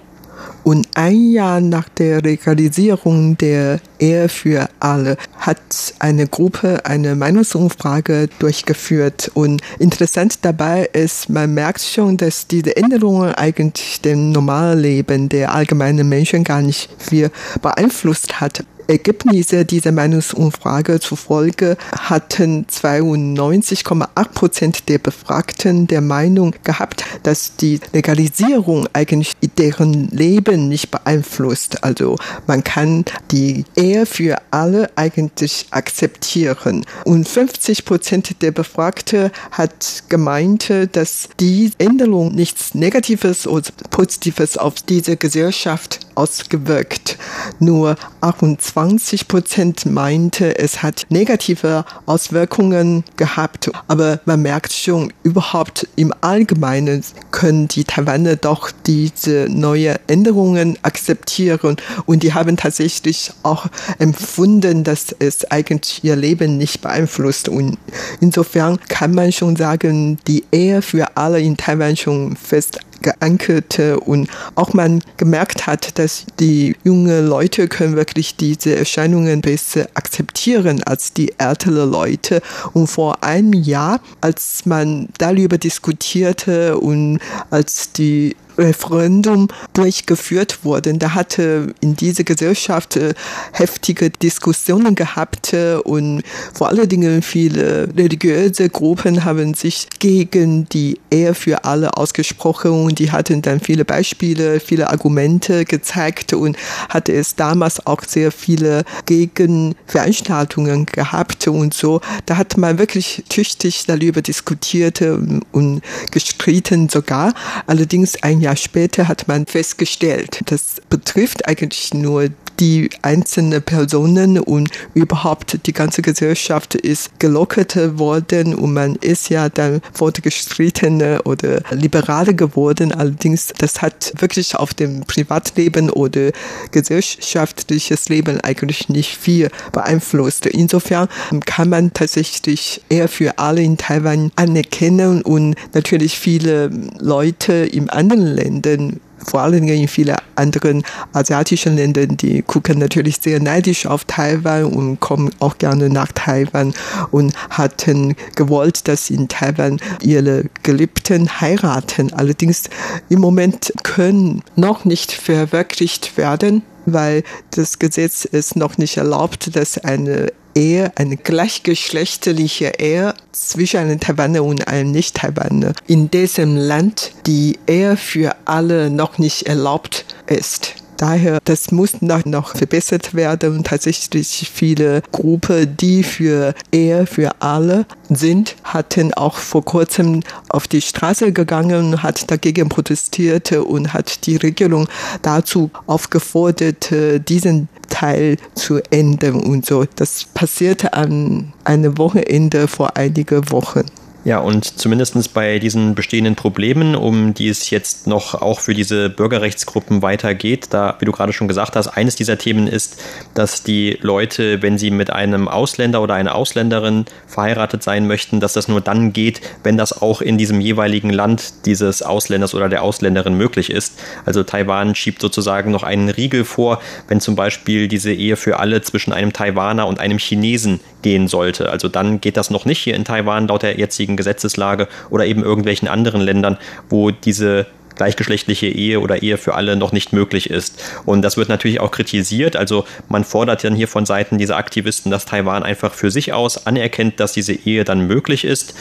Und 0.63 0.87
ein 0.95 1.31
Jahr 1.31 1.61
nach 1.61 1.89
der 1.89 2.21
Legalisierung 2.21 3.37
der 3.37 3.79
Ehe 3.99 4.29
für 4.29 4.69
alle 4.79 5.17
hat 5.37 5.59
eine 5.99 6.27
Gruppe 6.27 6.85
eine 6.85 7.15
Meinungsumfrage 7.15 8.29
durchgeführt. 8.39 9.31
Und 9.33 9.61
interessant 9.79 10.39
dabei 10.43 10.89
ist, 10.93 11.29
man 11.29 11.53
merkt 11.53 11.81
schon, 11.81 12.17
dass 12.17 12.47
diese 12.47 12.75
Änderungen 12.75 13.33
eigentlich 13.33 14.01
dem 14.01 14.31
normalen 14.31 14.79
Leben 14.79 15.29
der 15.29 15.53
allgemeinen 15.53 16.07
Menschen 16.07 16.43
gar 16.43 16.61
nicht 16.61 16.89
viel 16.97 17.31
beeinflusst 17.61 18.41
hat. 18.41 18.63
Ergebnisse 18.89 19.65
dieser 19.65 19.91
Meinungsumfrage 19.91 20.99
zufolge 20.99 21.77
hatten 21.91 22.65
92,8 22.65 24.29
Prozent 24.33 24.89
der 24.89 24.97
Befragten 24.97 25.85
der 25.85 26.01
Meinung 26.01 26.55
gehabt, 26.63 27.05
dass 27.21 27.55
die 27.55 27.79
Legalisierung 27.93 28.87
eigentlich 28.93 29.33
deren 29.59 30.09
Leben 30.09 30.69
nicht 30.69 30.89
beeinflusst. 30.89 31.83
Also 31.83 32.15
man 32.47 32.63
kann 32.63 33.05
die 33.29 33.65
Ehe 33.75 34.07
für 34.07 34.37
alle 34.49 34.89
eigentlich 34.95 35.67
akzeptieren. 35.69 36.83
Und 37.05 37.27
50 37.27 37.85
Prozent 37.85 38.41
der 38.41 38.51
Befragten 38.51 39.29
hat 39.51 40.03
gemeint, 40.09 40.73
dass 40.93 41.29
die 41.39 41.71
Änderung 41.77 42.33
nichts 42.33 42.73
Negatives 42.73 43.45
oder 43.45 43.69
Positives 43.91 44.57
auf 44.57 44.75
diese 44.81 45.15
Gesellschaft 45.15 45.99
ausgewirkt. 46.15 47.17
Nur 47.59 47.95
28 48.21 48.78
Prozent 49.27 49.85
meinte, 49.85 50.57
es 50.57 50.81
hat 50.81 51.05
negative 51.09 51.83
Auswirkungen 52.05 53.03
gehabt. 53.17 53.69
Aber 53.87 54.21
man 54.25 54.41
merkt 54.41 54.71
schon, 54.71 55.11
überhaupt 55.23 55.87
im 55.95 56.13
Allgemeinen 56.21 57.03
können 57.31 57.67
die 57.67 57.83
Taiwaner 57.83 58.37
doch 58.37 58.71
diese 58.85 59.47
neue 59.49 59.99
Änderungen 60.07 60.77
akzeptieren. 60.81 61.77
Und 62.05 62.23
die 62.23 62.33
haben 62.33 62.55
tatsächlich 62.55 63.31
auch 63.43 63.65
empfunden, 63.97 64.83
dass 64.83 65.15
es 65.19 65.49
eigentlich 65.51 66.03
ihr 66.03 66.15
Leben 66.15 66.57
nicht 66.57 66.81
beeinflusst. 66.81 67.49
Und 67.49 67.77
insofern 68.21 68.79
kann 68.87 69.13
man 69.13 69.31
schon 69.31 69.55
sagen, 69.55 70.17
die 70.27 70.45
Ehe 70.51 70.81
für 70.81 71.17
alle 71.17 71.41
in 71.41 71.57
Taiwan 71.57 71.97
schon 71.97 72.35
fest 72.37 72.79
geankerte 73.01 73.99
und 73.99 74.29
auch 74.55 74.73
man 74.73 75.01
gemerkt 75.17 75.67
hat, 75.67 75.97
dass 75.99 76.25
die 76.39 76.75
jungen 76.83 77.27
Leute 77.27 77.67
können 77.67 77.95
wirklich 77.95 78.35
diese 78.35 78.75
Erscheinungen 78.75 79.41
besser 79.41 79.87
akzeptieren 79.93 80.83
als 80.83 81.13
die 81.13 81.33
älteren 81.37 81.89
Leute. 81.89 82.41
Und 82.73 82.87
vor 82.87 83.23
einem 83.23 83.53
Jahr, 83.53 84.01
als 84.21 84.65
man 84.65 85.09
darüber 85.17 85.57
diskutierte 85.57 86.77
und 86.77 87.19
als 87.49 87.91
die 87.91 88.35
Referendum 88.59 89.47
durchgeführt 89.73 90.63
wurden. 90.63 90.99
Da 90.99 91.13
hatte 91.13 91.73
in 91.81 91.95
dieser 91.95 92.23
Gesellschaft 92.23 92.97
äh, 92.97 93.13
heftige 93.53 94.09
Diskussionen 94.09 94.95
gehabt 94.95 95.53
äh, 95.53 95.75
und 95.75 96.23
vor 96.53 96.69
allen 96.69 96.87
Dingen 96.87 97.21
viele 97.21 97.89
religiöse 97.95 98.69
Gruppen 98.69 99.23
haben 99.25 99.53
sich 99.53 99.87
gegen 99.99 100.67
die 100.69 100.99
Ehe 101.11 101.33
für 101.33 101.63
alle 101.63 101.95
ausgesprochen 101.97 102.71
und 102.71 102.99
die 102.99 103.11
hatten 103.11 103.41
dann 103.41 103.59
viele 103.59 103.85
Beispiele, 103.85 104.59
viele 104.59 104.89
Argumente 104.89 105.65
gezeigt 105.65 106.33
und 106.33 106.57
hatte 106.89 107.13
es 107.13 107.35
damals 107.35 107.85
auch 107.85 108.03
sehr 108.03 108.31
viele 108.31 108.83
Gegenveranstaltungen 109.05 110.85
gehabt 110.85 111.47
und 111.47 111.73
so. 111.73 112.01
Da 112.25 112.37
hat 112.37 112.57
man 112.57 112.77
wirklich 112.77 113.23
tüchtig 113.29 113.85
darüber 113.87 114.21
diskutiert 114.21 115.01
und 115.01 115.81
gestritten 116.11 116.89
sogar. 116.89 117.33
Allerdings 117.67 118.21
ein 118.23 118.41
Jahr 118.41 118.48
Jahr 118.49 118.55
später 118.55 119.07
hat 119.07 119.27
man 119.27 119.45
festgestellt, 119.45 120.41
das 120.45 120.81
betrifft 120.89 121.47
eigentlich 121.47 121.93
nur 121.93 122.29
die 122.59 122.89
einzelnen 123.01 123.61
Personen 123.61 124.37
und 124.37 124.69
überhaupt 124.93 125.65
die 125.65 125.71
ganze 125.71 126.01
Gesellschaft 126.01 126.75
ist 126.75 127.17
gelockert 127.19 127.97
worden 127.97 128.53
und 128.53 128.73
man 128.73 128.95
ist 128.95 129.29
ja 129.29 129.49
dann 129.49 129.81
fortgeschrittener 129.93 131.21
oder 131.25 131.61
liberaler 131.71 132.33
geworden. 132.33 132.91
Allerdings, 132.91 133.53
das 133.57 133.81
hat 133.81 134.13
wirklich 134.17 134.55
auf 134.55 134.73
dem 134.73 135.01
Privatleben 135.01 135.89
oder 135.89 136.31
gesellschaftliches 136.71 138.09
Leben 138.09 138.41
eigentlich 138.41 138.89
nicht 138.89 139.15
viel 139.15 139.49
beeinflusst. 139.71 140.45
Insofern 140.45 141.07
kann 141.45 141.69
man 141.69 141.93
tatsächlich 141.93 142.81
eher 142.89 143.07
für 143.07 143.39
alle 143.39 143.61
in 143.61 143.77
Taiwan 143.77 144.31
anerkennen 144.35 145.21
und 145.21 145.55
natürlich 145.73 146.19
viele 146.19 146.69
Leute 146.99 147.53
in 147.53 147.89
anderen 147.89 148.35
Ländern 148.43 148.99
vor 149.25 149.41
allen 149.41 149.65
Dingen 149.65 149.81
in 149.81 149.87
vielen 149.87 150.15
anderen 150.35 150.83
asiatischen 151.13 151.75
Ländern, 151.75 152.17
die 152.17 152.41
gucken 152.41 152.79
natürlich 152.79 153.17
sehr 153.21 153.39
neidisch 153.39 153.85
auf 153.85 154.05
Taiwan 154.05 154.65
und 154.65 154.99
kommen 154.99 155.31
auch 155.39 155.57
gerne 155.57 155.89
nach 155.89 156.11
Taiwan 156.13 156.73
und 157.11 157.33
hatten 157.49 158.15
gewollt, 158.35 158.87
dass 158.87 159.09
in 159.09 159.27
Taiwan 159.27 159.79
ihre 160.01 160.45
Geliebten 160.63 161.41
heiraten. 161.41 162.13
Allerdings 162.13 162.69
im 163.09 163.19
Moment 163.19 163.73
können 163.83 164.41
noch 164.55 164.85
nicht 164.85 165.11
verwirklicht 165.11 166.17
werden 166.17 166.63
weil 166.93 167.23
das 167.51 167.79
Gesetz 167.79 168.27
es 168.31 168.55
noch 168.55 168.77
nicht 168.77 168.97
erlaubt, 168.97 169.55
dass 169.55 169.77
eine 169.77 170.31
Ehe, 170.55 170.91
eine 170.95 171.15
gleichgeschlechtliche 171.15 172.73
Ehe 172.79 173.13
zwischen 173.31 173.77
einem 173.77 173.99
Taiwaner 173.99 174.43
und 174.43 174.67
einem 174.67 174.91
Nicht-Taiwaner 174.91 175.73
in 175.87 176.11
diesem 176.11 176.55
Land 176.57 177.11
die 177.25 177.59
Ehe 177.67 177.97
für 177.97 178.35
alle 178.45 178.89
noch 178.89 179.17
nicht 179.17 179.43
erlaubt 179.43 180.05
ist. 180.27 180.75
Daher, 181.01 181.39
das 181.43 181.71
muss 181.71 182.01
noch, 182.01 182.25
noch 182.25 182.55
verbessert 182.55 183.13
werden 183.13 183.57
und 183.57 183.67
tatsächlich 183.67 184.51
viele 184.53 185.01
Gruppen, 185.11 185.75
die 185.77 186.03
für 186.03 186.53
Ehe 186.71 187.05
für 187.05 187.31
alle 187.41 187.85
sind, 188.09 188.55
hatten 188.63 189.13
auch 189.13 189.37
vor 189.37 189.63
kurzem 189.63 190.21
auf 190.49 190.67
die 190.67 190.81
Straße 190.81 191.31
gegangen, 191.31 192.03
hat 192.03 192.29
dagegen 192.29 192.69
protestiert 192.69 193.51
und 193.51 193.93
hat 193.93 194.25
die 194.25 194.35
Regierung 194.37 194.87
dazu 195.21 195.71
aufgefordert, 195.87 196.93
diesen 197.27 197.69
Teil 197.89 198.37
zu 198.55 198.79
ändern 198.91 199.35
und 199.41 199.65
so. 199.65 199.85
Das 199.95 200.25
passierte 200.33 200.93
an 200.93 201.53
einem 201.63 201.97
Wochenende 201.97 202.67
vor 202.67 202.97
einigen 202.97 203.49
Wochen. 203.51 203.85
Ja, 204.25 204.39
und 204.39 204.77
zumindest 204.79 205.33
bei 205.33 205.59
diesen 205.59 205.95
bestehenden 205.95 206.35
Problemen, 206.35 206.95
um 206.95 207.33
die 207.33 207.47
es 207.47 207.69
jetzt 207.69 208.05
noch 208.05 208.35
auch 208.35 208.59
für 208.59 208.73
diese 208.73 209.09
Bürgerrechtsgruppen 209.09 210.01
weitergeht, 210.01 210.67
da, 210.71 210.97
wie 210.99 211.05
du 211.05 211.13
gerade 211.13 211.31
schon 211.31 211.47
gesagt 211.47 211.77
hast, 211.77 211.87
eines 211.87 212.17
dieser 212.17 212.37
Themen 212.37 212.67
ist, 212.67 213.01
dass 213.33 213.63
die 213.63 213.97
Leute, 214.01 214.61
wenn 214.61 214.77
sie 214.77 214.91
mit 214.91 215.09
einem 215.09 215.47
Ausländer 215.47 216.01
oder 216.01 216.15
einer 216.15 216.35
Ausländerin 216.35 217.05
verheiratet 217.27 217.81
sein 217.81 218.07
möchten, 218.07 218.41
dass 218.41 218.51
das 218.51 218.67
nur 218.67 218.81
dann 218.81 219.13
geht, 219.13 219.39
wenn 219.63 219.77
das 219.77 220.01
auch 220.01 220.21
in 220.21 220.37
diesem 220.37 220.59
jeweiligen 220.59 221.11
Land 221.11 221.65
dieses 221.65 222.01
Ausländers 222.01 222.53
oder 222.53 222.67
der 222.67 222.83
Ausländerin 222.83 223.35
möglich 223.35 223.69
ist. 223.69 223.93
Also 224.25 224.43
Taiwan 224.43 224.95
schiebt 224.95 225.21
sozusagen 225.21 225.71
noch 225.71 225.83
einen 225.83 226.09
Riegel 226.09 226.43
vor, 226.43 226.81
wenn 227.07 227.21
zum 227.21 227.37
Beispiel 227.37 227.87
diese 227.87 228.11
Ehe 228.11 228.35
für 228.35 228.59
alle 228.59 228.81
zwischen 228.81 229.13
einem 229.13 229.31
Taiwaner 229.31 229.87
und 229.87 229.99
einem 230.01 230.17
Chinesen 230.17 230.81
gehen 231.01 231.29
sollte. 231.29 231.69
Also 231.69 231.87
dann 231.87 232.19
geht 232.19 232.35
das 232.35 232.49
noch 232.49 232.65
nicht 232.65 232.79
hier 232.79 232.95
in 232.95 233.05
Taiwan 233.05 233.47
laut 233.47 233.63
der 233.63 233.79
jetzigen 233.79 234.08
jetzigen 234.09 234.17
Gesetzeslage 234.17 234.87
oder 235.09 235.25
eben 235.25 235.43
irgendwelchen 235.43 235.87
anderen 235.87 236.21
Ländern, 236.21 236.57
wo 236.89 237.11
diese 237.11 237.67
gleichgeschlechtliche 237.99 238.67
Ehe 238.67 239.01
oder 239.01 239.21
Ehe 239.21 239.37
für 239.37 239.55
alle 239.55 239.75
noch 239.75 239.91
nicht 239.91 240.13
möglich 240.13 240.49
ist. 240.49 240.81
Und 241.05 241.21
das 241.21 241.35
wird 241.35 241.49
natürlich 241.49 241.81
auch 241.81 241.91
kritisiert. 241.91 242.55
Also 242.55 242.85
man 243.09 243.25
fordert 243.25 243.65
dann 243.65 243.75
hier 243.75 243.89
von 243.89 244.05
Seiten 244.05 244.37
dieser 244.37 244.55
Aktivisten, 244.55 245.11
dass 245.11 245.25
Taiwan 245.25 245.63
einfach 245.63 245.93
für 245.93 246.09
sich 246.09 246.31
aus 246.31 246.65
anerkennt, 246.65 247.19
dass 247.19 247.33
diese 247.33 247.51
Ehe 247.51 247.83
dann 247.83 248.07
möglich 248.07 248.45
ist. 248.45 248.73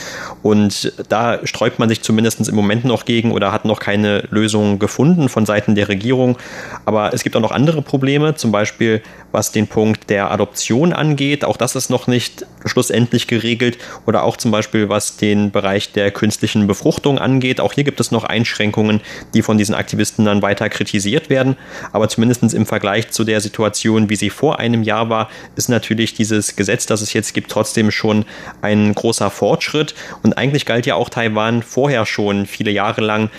Und 0.44 0.92
da 1.08 1.44
sträubt 1.44 1.80
man 1.80 1.88
sich 1.88 2.00
zumindest 2.02 2.48
im 2.48 2.54
Moment 2.54 2.84
noch 2.84 3.04
gegen 3.04 3.32
oder 3.32 3.50
hat 3.50 3.64
noch 3.64 3.80
keine 3.80 4.20
Lösung 4.30 4.78
gefunden 4.78 5.28
von 5.28 5.46
Seiten 5.46 5.74
der 5.74 5.88
Regierung. 5.88 6.38
Aber 6.84 7.12
es 7.12 7.24
gibt 7.24 7.34
auch 7.34 7.40
noch 7.40 7.50
andere 7.50 7.82
Probleme, 7.82 8.36
zum 8.36 8.52
Beispiel 8.52 9.02
was 9.32 9.50
den 9.50 9.66
Punkt 9.66 10.10
der 10.10 10.30
Adoption 10.30 10.92
angeht. 10.92 11.44
Auch 11.44 11.56
das 11.56 11.74
ist 11.74 11.90
noch 11.90 12.06
nicht 12.06 12.46
schlussendlich 12.64 13.26
geregelt. 13.26 13.78
Oder 14.06 14.22
auch 14.22 14.36
zum 14.36 14.52
Beispiel 14.52 14.88
was 14.88 15.16
den 15.16 15.50
Bereich 15.50 15.90
der 15.90 16.12
künstlichen 16.12 16.68
Befruchtung 16.68 17.18
angeht. 17.18 17.60
Auch 17.60 17.72
hier 17.72 17.82
gibt 17.82 17.98
es 17.98 18.12
noch 18.12 18.22
Einschränkungen, 18.22 19.00
die 19.34 19.42
von 19.42 19.58
diesen 19.58 19.74
Aktivisten 19.74 20.24
dann 20.24 20.42
weiter 20.42 20.68
kritisiert 20.68 21.30
werden. 21.30 21.56
Aber 21.92 22.08
zumindest 22.08 22.42
im 22.54 22.66
Vergleich 22.66 23.10
zu 23.10 23.24
der 23.24 23.40
Situation, 23.40 24.10
wie 24.10 24.16
sie 24.16 24.30
vor 24.30 24.58
einem 24.58 24.82
Jahr 24.82 25.08
war, 25.08 25.28
ist 25.56 25.68
natürlich 25.68 26.14
dieses 26.14 26.56
Gesetz, 26.56 26.86
das 26.86 27.00
es 27.00 27.12
jetzt 27.12 27.34
gibt, 27.34 27.50
trotzdem 27.50 27.90
schon 27.90 28.24
ein 28.62 28.94
großer 28.94 29.30
Fortschritt. 29.30 29.94
Und 30.22 30.38
eigentlich 30.38 30.66
galt 30.66 30.86
ja 30.86 30.94
auch 30.94 31.08
Taiwan 31.08 31.62
vorher 31.62 32.06
schon 32.06 32.46
viele 32.46 32.70
Jahre 32.70 33.00
lang 33.00 33.30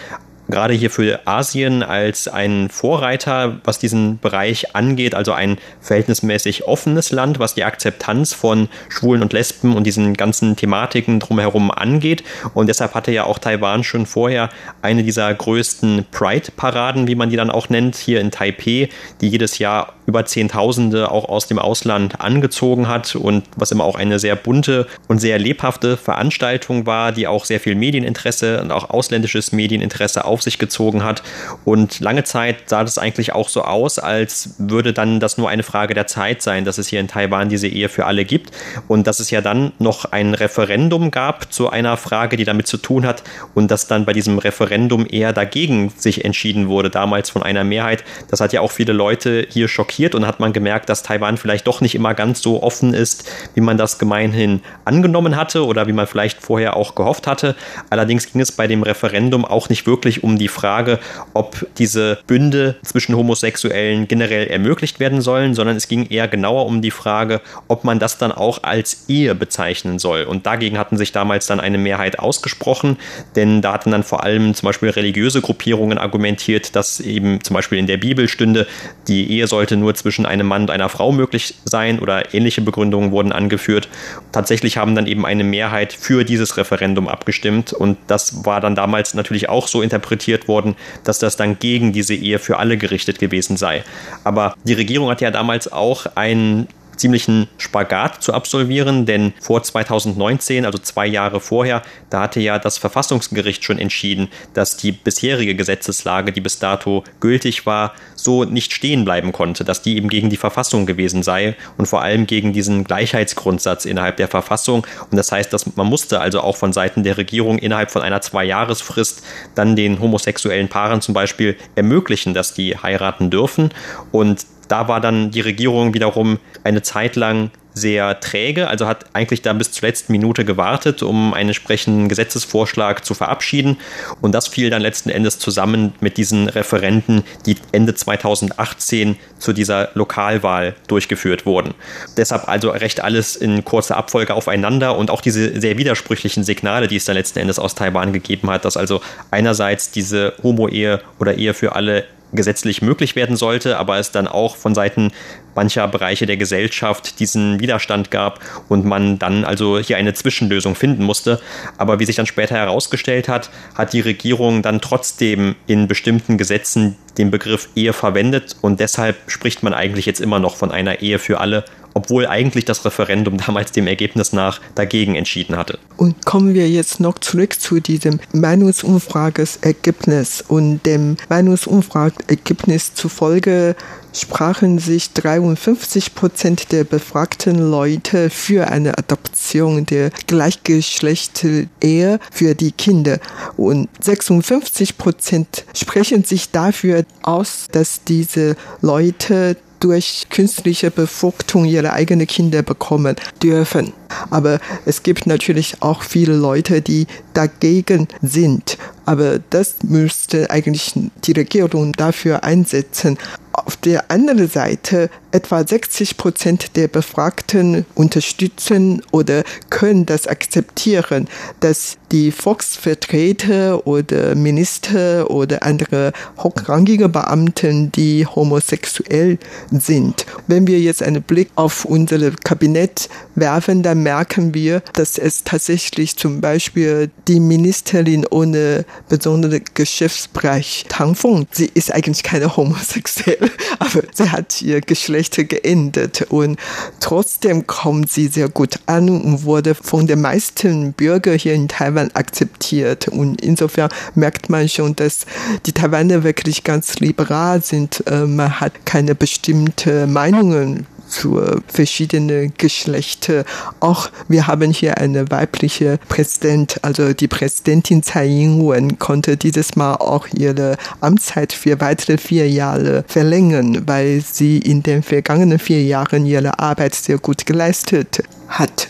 gerade 0.50 0.74
hier 0.74 0.90
für 0.90 1.20
Asien 1.26 1.84
als 1.84 2.28
ein 2.28 2.70
Vorreiter, 2.70 3.60
was 3.64 3.80
diesen 3.80 4.20
Bereich 4.20 4.76
angeht, 4.76 5.16
also 5.16 5.32
ein 5.32 5.58
verhältnismäßig 5.80 6.68
offenes 6.68 7.12
Land, 7.12 7.40
was 7.40 7.56
die 7.56 7.64
Akzeptanz 7.64 8.34
von 8.34 8.68
Schwulen 8.90 9.22
und 9.22 9.34
Lesben 9.34 9.76
und 9.76 9.86
diesen 9.86 10.16
ganzen 10.16 10.56
Thematiken 10.56 11.20
drumherum 11.20 11.72
angeht. 11.72 12.24
Und 12.54 12.68
deshalb 12.68 12.96
hatte 12.96 13.12
ja 13.12 13.24
auch 13.24 13.40
Taiwan 13.40 13.84
schon 13.84 14.06
vorher 14.06 14.50
eine 14.82 15.04
dieser 15.04 15.34
größten 15.34 16.06
Pride-Paraden, 16.12 17.08
wie 17.08 17.16
man 17.16 17.30
die 17.30 17.36
dann 17.36 17.52
auch 17.52 17.70
nennt, 17.70 17.96
hier 17.96 18.20
in 18.20 18.32
Taipei, 18.32 18.90
die 19.22 19.30
jedes 19.30 19.60
Jahr 19.60 19.94
über 20.10 20.26
Zehntausende 20.26 21.12
auch 21.12 21.30
aus 21.30 21.48
dem 21.48 21.60
Ausland 21.60 22.20
angezogen 22.20 22.88
hat 22.88 23.16
und 23.16 23.46
was 23.56 23.72
immer 23.72 23.84
auch 23.84 23.96
eine 23.96 24.18
sehr 24.18 24.36
bunte 24.36 24.88
und 25.08 25.20
sehr 25.20 25.38
lebhafte 25.38 25.98
Veranstaltung 25.98 26.88
war, 26.88 27.12
die 27.12 27.28
auch 27.28 27.46
sehr 27.46 27.60
viel 27.60 27.76
Medieninteresse 27.76 28.62
und 28.62 28.72
auch 28.72 28.90
ausländisches 28.90 29.52
Medieninteresse 29.52 30.26
auf 30.26 30.39
sich 30.42 30.58
gezogen 30.58 31.04
hat. 31.04 31.24
Und 31.66 32.00
lange 32.00 32.24
Zeit 32.24 32.70
sah 32.70 32.84
das 32.84 32.98
eigentlich 32.98 33.34
auch 33.34 33.50
so 33.50 33.64
aus, 33.64 34.00
als 34.00 34.56
würde 34.58 34.94
dann 34.94 35.20
das 35.20 35.38
nur 35.38 35.50
eine 35.50 35.64
Frage 35.64 35.94
der 35.94 36.08
Zeit 36.08 36.42
sein, 36.42 36.66
dass 36.66 36.78
es 36.78 36.88
hier 36.88 37.00
in 37.00 37.08
Taiwan 37.08 37.50
diese 37.50 37.68
Ehe 37.68 37.90
für 37.90 38.06
alle 38.06 38.26
gibt 38.26 38.52
und 38.88 39.08
dass 39.08 39.20
es 39.20 39.32
ja 39.32 39.42
dann 39.42 39.72
noch 39.80 40.06
ein 40.06 40.34
Referendum 40.34 41.12
gab 41.12 41.52
zu 41.52 41.70
einer 41.70 41.98
Frage, 41.98 42.38
die 42.38 42.46
damit 42.46 42.68
zu 42.68 42.78
tun 42.78 43.06
hat 43.06 43.24
und 43.56 43.72
dass 43.72 43.88
dann 43.88 44.06
bei 44.06 44.14
diesem 44.14 44.38
Referendum 44.38 45.06
eher 45.10 45.34
dagegen 45.34 45.92
sich 45.96 46.26
entschieden 46.26 46.68
wurde, 46.68 46.90
damals 46.90 47.30
von 47.30 47.44
einer 47.44 47.64
Mehrheit. 47.64 48.04
Das 48.30 48.42
hat 48.42 48.54
ja 48.54 48.62
auch 48.62 48.72
viele 48.72 48.94
Leute 48.94 49.48
hier 49.50 49.68
schockiert 49.68 50.16
und 50.16 50.26
hat 50.26 50.40
man 50.40 50.54
gemerkt, 50.54 50.90
dass 50.90 51.04
Taiwan 51.04 51.38
vielleicht 51.38 51.68
doch 51.68 51.82
nicht 51.82 51.96
immer 51.96 52.14
ganz 52.14 52.42
so 52.42 52.64
offen 52.64 52.94
ist, 52.94 53.30
wie 53.54 53.62
man 53.62 53.78
das 53.78 54.00
gemeinhin 54.00 54.62
angenommen 54.86 55.36
hatte 55.36 55.66
oder 55.66 55.88
wie 55.88 55.94
man 55.94 56.08
vielleicht 56.08 56.42
vorher 56.42 56.76
auch 56.76 56.96
gehofft 56.96 57.28
hatte. 57.28 57.56
Allerdings 57.90 58.32
ging 58.32 58.42
es 58.42 58.52
bei 58.52 58.68
dem 58.68 58.84
Referendum 58.84 59.46
auch 59.46 59.70
nicht 59.70 59.88
wirklich 59.88 60.24
um 60.24 60.29
die 60.38 60.48
Frage, 60.48 61.00
ob 61.34 61.66
diese 61.78 62.20
Bünde 62.28 62.76
zwischen 62.84 63.16
Homosexuellen 63.16 64.08
generell 64.08 64.48
ermöglicht 64.48 65.00
werden 65.00 65.22
sollen, 65.22 65.54
sondern 65.54 65.76
es 65.76 65.88
ging 65.88 66.08
eher 66.08 66.28
genauer 66.28 66.66
um 66.66 66.82
die 66.82 66.92
Frage, 66.92 67.42
ob 67.68 67.84
man 67.84 68.00
das 68.00 68.18
dann 68.18 68.32
auch 68.32 68.64
als 68.64 69.06
Ehe 69.08 69.36
bezeichnen 69.36 70.00
soll. 70.00 70.24
Und 70.24 70.46
dagegen 70.46 70.78
hatten 70.78 70.98
sich 70.98 71.12
damals 71.12 71.48
dann 71.48 71.60
eine 71.60 71.78
Mehrheit 71.78 72.20
ausgesprochen, 72.20 72.98
denn 73.36 73.62
da 73.62 73.74
hatten 73.74 73.92
dann 73.92 74.04
vor 74.04 74.24
allem 74.24 74.54
zum 74.54 74.68
Beispiel 74.68 74.90
religiöse 74.90 75.42
Gruppierungen 75.42 75.98
argumentiert, 75.98 76.76
dass 76.76 77.00
eben 77.00 77.44
zum 77.44 77.54
Beispiel 77.54 77.78
in 77.78 77.88
der 77.88 77.98
Bibel 77.98 78.28
stünde, 78.28 78.68
die 79.08 79.32
Ehe 79.32 79.48
sollte 79.48 79.78
nur 79.78 79.96
zwischen 79.96 80.26
einem 80.26 80.48
Mann 80.48 80.64
und 80.64 80.72
einer 80.72 80.90
Frau 80.90 81.12
möglich 81.12 81.56
sein 81.66 82.00
oder 82.00 82.34
ähnliche 82.34 82.62
Begründungen 82.62 83.12
wurden 83.12 83.32
angeführt. 83.32 83.88
Tatsächlich 84.32 84.78
haben 84.78 84.96
dann 84.96 85.08
eben 85.08 85.26
eine 85.26 85.44
Mehrheit 85.44 85.94
für 85.94 86.24
dieses 86.24 86.58
Referendum 86.58 87.08
abgestimmt 87.08 87.74
und 87.74 87.98
das 88.08 88.46
war 88.46 88.62
dann 88.62 88.76
damals 88.76 89.14
natürlich 89.14 89.50
auch 89.50 89.68
so 89.68 89.82
interpretiert 89.82 90.09
worden, 90.48 90.76
dass 91.04 91.20
das 91.20 91.36
dann 91.36 91.60
gegen 91.60 91.92
diese 91.94 92.16
Ehe 92.16 92.40
für 92.40 92.58
alle 92.58 92.78
gerichtet 92.78 93.20
gewesen 93.20 93.58
sei. 93.58 93.84
Aber 94.24 94.56
die 94.64 94.74
Regierung 94.74 95.10
hat 95.10 95.22
ja 95.22 95.32
damals 95.32 95.72
auch 95.72 96.06
einen 96.16 96.68
ziemlichen 97.00 97.48
Spagat 97.58 98.22
zu 98.22 98.34
absolvieren, 98.34 99.06
denn 99.06 99.34
vor 99.40 99.64
2019, 99.64 100.66
also 100.66 100.78
zwei 100.78 101.08
Jahre 101.08 101.40
vorher, 101.40 101.82
da 102.10 102.22
hatte 102.22 102.40
ja 102.40 102.60
das 102.60 102.78
Verfassungsgericht 102.78 103.64
schon 103.64 103.80
entschieden, 103.80 104.28
dass 104.54 104.78
die 104.78 104.92
bisherige 104.92 105.56
Gesetzeslage, 105.56 106.32
die 106.32 106.42
bis 106.42 106.60
dato 106.60 107.04
gültig 107.20 107.66
war, 107.66 107.94
so 108.16 108.44
nicht 108.44 108.74
stehen 108.74 109.06
bleiben 109.06 109.32
konnte, 109.32 109.64
dass 109.64 109.82
die 109.82 109.96
eben 109.96 110.10
gegen 110.10 110.30
die 110.30 110.38
Verfassung 110.38 110.86
gewesen 110.86 111.24
sei 111.24 111.56
und 111.78 111.88
vor 111.88 112.02
allem 112.02 112.28
gegen 112.28 112.54
diesen 112.54 112.84
Gleichheitsgrundsatz 112.84 113.86
innerhalb 113.86 114.18
der 114.18 114.28
Verfassung. 114.28 114.86
Und 115.10 115.18
das 115.18 115.32
heißt, 115.32 115.52
dass 115.54 115.76
man 115.76 115.88
musste 115.88 116.20
also 116.20 116.42
auch 116.42 116.58
von 116.58 116.74
Seiten 116.74 117.04
der 117.04 117.18
Regierung 117.18 117.58
innerhalb 117.58 117.92
von 117.92 118.02
einer 118.02 118.22
Zweijahresfrist 118.22 119.24
dann 119.56 119.76
den 119.76 120.00
homosexuellen 120.00 120.68
Paaren 120.68 121.02
zum 121.02 121.14
Beispiel 121.14 121.56
ermöglichen, 121.76 122.34
dass 122.34 122.54
die 122.54 122.76
heiraten 122.76 123.30
dürfen. 123.30 123.70
Und 124.12 124.46
da 124.70 124.88
war 124.88 125.02
dann 125.02 125.32
die 125.32 125.42
Regierung 125.42 125.94
wiederum 125.94 126.40
eine 126.64 126.82
Zeit 126.82 127.16
lang 127.16 127.52
sehr 127.74 128.20
träge, 128.20 128.68
also 128.68 128.88
hat 128.88 129.06
eigentlich 129.14 129.42
da 129.42 129.54
bis 129.54 129.72
zur 129.72 129.88
letzten 129.88 130.12
Minute 130.12 130.46
gewartet, 130.46 131.02
um 131.04 131.34
einen 131.34 131.50
entsprechenden 131.50 132.10
Gesetzesvorschlag 132.10 133.06
zu 133.06 133.14
verabschieden. 133.14 133.78
Und 134.22 134.34
das 134.34 134.48
fiel 134.48 134.70
dann 134.70 134.82
letzten 134.82 135.10
Endes 135.10 135.40
zusammen 135.40 135.94
mit 136.00 136.18
diesen 136.18 136.50
Referenten, 136.50 137.24
die 137.46 137.58
Ende 137.72 137.96
2018 137.96 139.18
zu 139.38 139.54
dieser 139.54 139.90
Lokalwahl 139.94 140.76
durchgeführt 140.88 141.46
wurden. 141.46 141.74
Deshalb 142.18 142.48
also 142.48 142.72
recht 142.72 143.02
alles 143.02 143.36
in 143.36 143.64
kurzer 143.64 143.98
Abfolge 143.98 144.34
aufeinander 144.34 144.98
und 144.98 145.10
auch 145.10 145.22
diese 145.22 145.60
sehr 145.60 145.78
widersprüchlichen 145.78 146.44
Signale, 146.44 146.88
die 146.88 146.98
es 146.98 147.06
dann 147.06 147.16
letzten 147.16 147.40
Endes 147.40 147.60
aus 147.60 147.76
Taiwan 147.76 148.14
gegeben 148.14 148.50
hat, 148.50 148.66
dass 148.66 148.78
also 148.78 149.02
einerseits 149.32 149.92
diese 149.92 150.34
Homo-Ehe 150.44 151.02
oder 151.20 151.36
Ehe 151.36 151.54
für 151.54 151.76
alle 151.76 152.06
gesetzlich 152.32 152.82
möglich 152.82 153.16
werden 153.16 153.36
sollte, 153.36 153.78
aber 153.78 153.98
es 153.98 154.12
dann 154.12 154.28
auch 154.28 154.56
von 154.56 154.76
Seiten 154.76 155.12
mancher 155.56 155.88
Bereiche 155.88 156.26
der 156.26 156.38
Gesellschaft 156.38 157.20
diesen 157.20 157.60
Widerstand 157.60 158.12
gab 158.12 158.40
und 158.70 158.86
man 158.86 159.20
dann 159.20 159.44
also 159.44 159.80
hier 159.80 159.98
eine 159.98 160.14
Zwischenlösung 160.14 160.76
finden 160.76 161.04
musste. 161.04 161.42
Aber 161.78 162.00
wie 162.00 162.06
sich 162.06 162.16
dann 162.16 162.26
später 162.26 162.56
herausgestellt 162.56 163.28
hat, 163.28 163.50
hat 163.76 163.94
die 163.94 164.00
Regierung 164.00 164.62
dann 164.62 164.80
trotzdem 164.80 165.56
in 165.68 165.88
bestimmten 165.88 166.38
Gesetzen 166.38 166.98
den 167.18 167.32
Begriff 167.32 167.68
Ehe 167.76 167.94
verwendet 167.94 168.56
und 168.62 168.80
deshalb 168.80 169.18
spricht 169.28 169.64
man 169.64 169.74
eigentlich 169.74 170.06
jetzt 170.06 170.22
immer 170.22 170.40
noch 170.40 170.56
von 170.56 170.72
einer 170.72 171.02
Ehe 171.02 171.20
für 171.20 171.40
alle, 171.40 171.66
obwohl 172.00 172.28
eigentlich 172.28 172.64
das 172.64 172.86
Referendum 172.86 173.38
damals 173.46 173.74
dem 173.74 173.86
Ergebnis 173.86 174.32
nach 174.32 174.62
dagegen 174.74 175.16
entschieden 175.16 175.58
hatte. 175.58 175.78
Und 175.98 176.26
kommen 176.26 176.54
wir 176.54 176.70
jetzt 176.70 177.02
noch 177.02 177.20
zurück 177.20 177.60
zu 177.60 177.82
diesem 177.82 178.22
Meinungsumfragesergebnis 178.32 180.46
und 180.48 180.86
dem 180.86 181.18
Meinungsumfrageergebnis 181.28 182.94
zufolge 182.94 183.76
sprachen 184.14 184.80
sich 184.80 185.14
53 185.14 186.16
Prozent 186.16 186.72
der 186.72 186.84
befragten 186.84 187.70
Leute 187.70 188.30
für 188.30 188.68
eine 188.68 188.98
Adoption 188.98 189.86
der 189.86 190.10
Gleichgeschlechter-Ehe 190.26 192.20
für 192.32 192.56
die 192.56 192.72
Kinder 192.72 193.20
und 193.58 193.90
56 194.02 194.98
Prozent 194.98 195.66
sprechen 195.76 196.24
sich 196.24 196.50
dafür 196.50 197.04
aus, 197.22 197.68
dass 197.72 198.04
diese 198.04 198.56
Leute 198.82 199.58
durch 199.80 200.28
künstliche 200.30 200.92
Befruchtung 200.92 201.66
ihre 201.66 201.94
eigenen 201.94 202.28
Kinder 202.28 202.62
bekommen 202.62 203.16
dürfen. 203.42 203.94
Aber 204.30 204.60
es 204.86 205.04
gibt 205.04 205.28
natürlich 205.28 205.82
auch 205.82 206.04
viele 206.04 206.36
Leute, 206.36 206.82
die 206.82 207.08
dagegen 207.34 208.08
sind. 208.22 208.78
Aber 209.06 209.40
das 209.50 209.76
müsste 209.84 210.50
eigentlich 210.50 210.94
die 211.24 211.32
Regierung 211.32 211.94
dafür 211.94 212.44
einsetzen. 212.44 213.18
Auf 213.66 213.78
der 213.78 214.10
anderen 214.10 214.48
Seite, 214.48 215.10
etwa 215.32 215.66
60 215.66 216.18
Prozent 216.18 216.76
der 216.76 216.88
Befragten 216.88 217.86
unterstützen 217.96 219.02
oder 219.12 219.44
können 219.70 220.06
das 220.06 220.28
akzeptieren, 220.28 221.28
dass 221.60 221.98
die 222.12 222.32
Volksvertreter 222.32 223.86
oder 223.86 224.36
Minister 224.36 225.30
oder 225.30 225.64
andere 225.64 226.14
hochrangige 226.38 227.10
Beamten, 227.10 227.92
die 227.92 228.26
homosexuell 228.26 229.38
sind. 229.72 230.26
Wenn 230.48 230.66
wir 230.66 230.80
jetzt 230.80 231.04
einen 231.04 231.22
Blick 231.22 231.50
auf 231.56 231.86
unser 231.86 232.32
Kabinett 232.32 233.10
werfen, 233.36 233.84
dann 233.84 234.02
merken 234.02 234.54
wir, 234.54 234.82
dass 234.94 235.18
es 235.18 235.44
tatsächlich 235.44 236.18
zum 236.18 236.42
Beispiel 236.42 237.12
die 237.28 237.40
Ministerin 237.40 238.26
ohne 238.26 238.86
besonderen 239.08 239.62
Geschäftsbereich 239.74 240.86
Tang 240.90 241.16
Feng, 241.16 241.48
sie 241.52 241.70
ist 241.74 241.94
eigentlich 241.94 242.24
keine 242.24 242.56
Homosexuelle, 242.58 243.49
aber 243.80 244.02
sie 244.14 244.30
hat 244.30 244.62
ihr 244.62 244.82
Geschlecht 244.82 245.36
geändert 245.50 246.28
und 246.30 246.60
trotzdem 247.00 247.68
kommt 247.68 248.12
sie 248.12 248.28
sehr 248.28 248.50
gut 248.50 248.80
an 248.86 249.10
und 249.10 249.44
wurde 249.44 249.76
von 249.76 250.08
den 250.08 250.22
meisten 250.22 250.94
Bürgern 250.94 251.38
hier 251.38 251.54
in 251.54 251.68
Taiwan 251.68 252.12
akzeptiert 252.14 253.08
und 253.08 253.42
insofern 253.42 253.90
merkt 254.16 254.50
man 254.50 254.68
schon, 254.70 254.96
dass 254.96 255.26
die 255.66 255.74
Taiwaner 255.74 256.24
wirklich 256.24 256.64
ganz 256.64 257.00
liberal 257.00 257.62
sind. 257.62 258.06
Äh, 258.08 258.26
man 258.26 258.60
hat 258.60 258.86
keine 258.86 259.16
bestimmte 259.16 260.08
Meinungen 260.08 260.88
zu 261.10 261.42
verschiedenen 261.68 262.54
Geschlechter. 262.58 263.46
Auch 263.80 264.10
wir 264.28 264.48
haben 264.48 264.72
hier 264.72 264.98
eine 264.98 265.30
weibliche 265.32 266.00
Präsident, 266.08 266.84
also 266.84 267.14
die 267.14 267.28
Präsidentin 267.28 268.04
Tsai 268.04 268.28
Ing-wen 268.28 269.00
konnte 269.00 269.38
dieses 269.38 269.76
Mal 269.76 269.96
auch 269.96 270.28
ihre 270.34 270.78
Amtszeit 271.02 271.54
für 271.54 271.82
weitere 271.82 272.18
vier 272.18 272.50
Jahre 272.50 273.04
verlängern, 273.08 273.84
weil 273.88 274.22
sie 274.22 274.60
in 274.60 274.84
den 274.84 275.04
vergangenen 275.04 275.60
vier 275.60 275.84
Jahren 275.84 276.26
ihre 276.26 276.60
Arbeit 276.60 276.96
sehr 276.96 277.18
gut 277.18 277.46
geleistet 277.46 278.24
hat. 278.50 278.88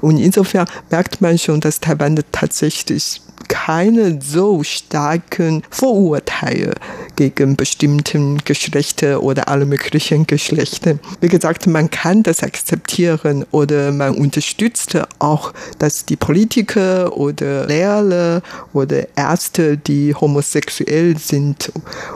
Und 0.00 0.18
insofern 0.18 0.66
merkt 0.90 1.20
man 1.20 1.38
schon, 1.38 1.60
dass 1.60 1.80
Taiwan 1.80 2.18
tatsächlich 2.32 3.20
keine 3.50 4.20
so 4.22 4.62
starken 4.62 5.62
Vorurteile 5.70 6.72
gegen 7.16 7.56
bestimmten 7.56 8.38
Geschlechter 8.44 9.24
oder 9.24 9.48
alle 9.48 9.66
möglichen 9.66 10.24
Geschlechter. 10.26 11.00
Wie 11.20 11.28
gesagt, 11.28 11.66
man 11.66 11.90
kann 11.90 12.22
das 12.22 12.44
akzeptieren 12.44 13.44
oder 13.50 13.90
man 13.90 14.14
unterstützt 14.14 14.96
auch, 15.18 15.52
dass 15.80 16.06
die 16.06 16.14
Politiker 16.14 17.16
oder 17.16 17.66
Lehrer 17.66 18.40
oder 18.72 19.08
Ärzte, 19.16 19.76
die 19.76 20.14
homosexuell 20.14 21.18
sind 21.18 21.72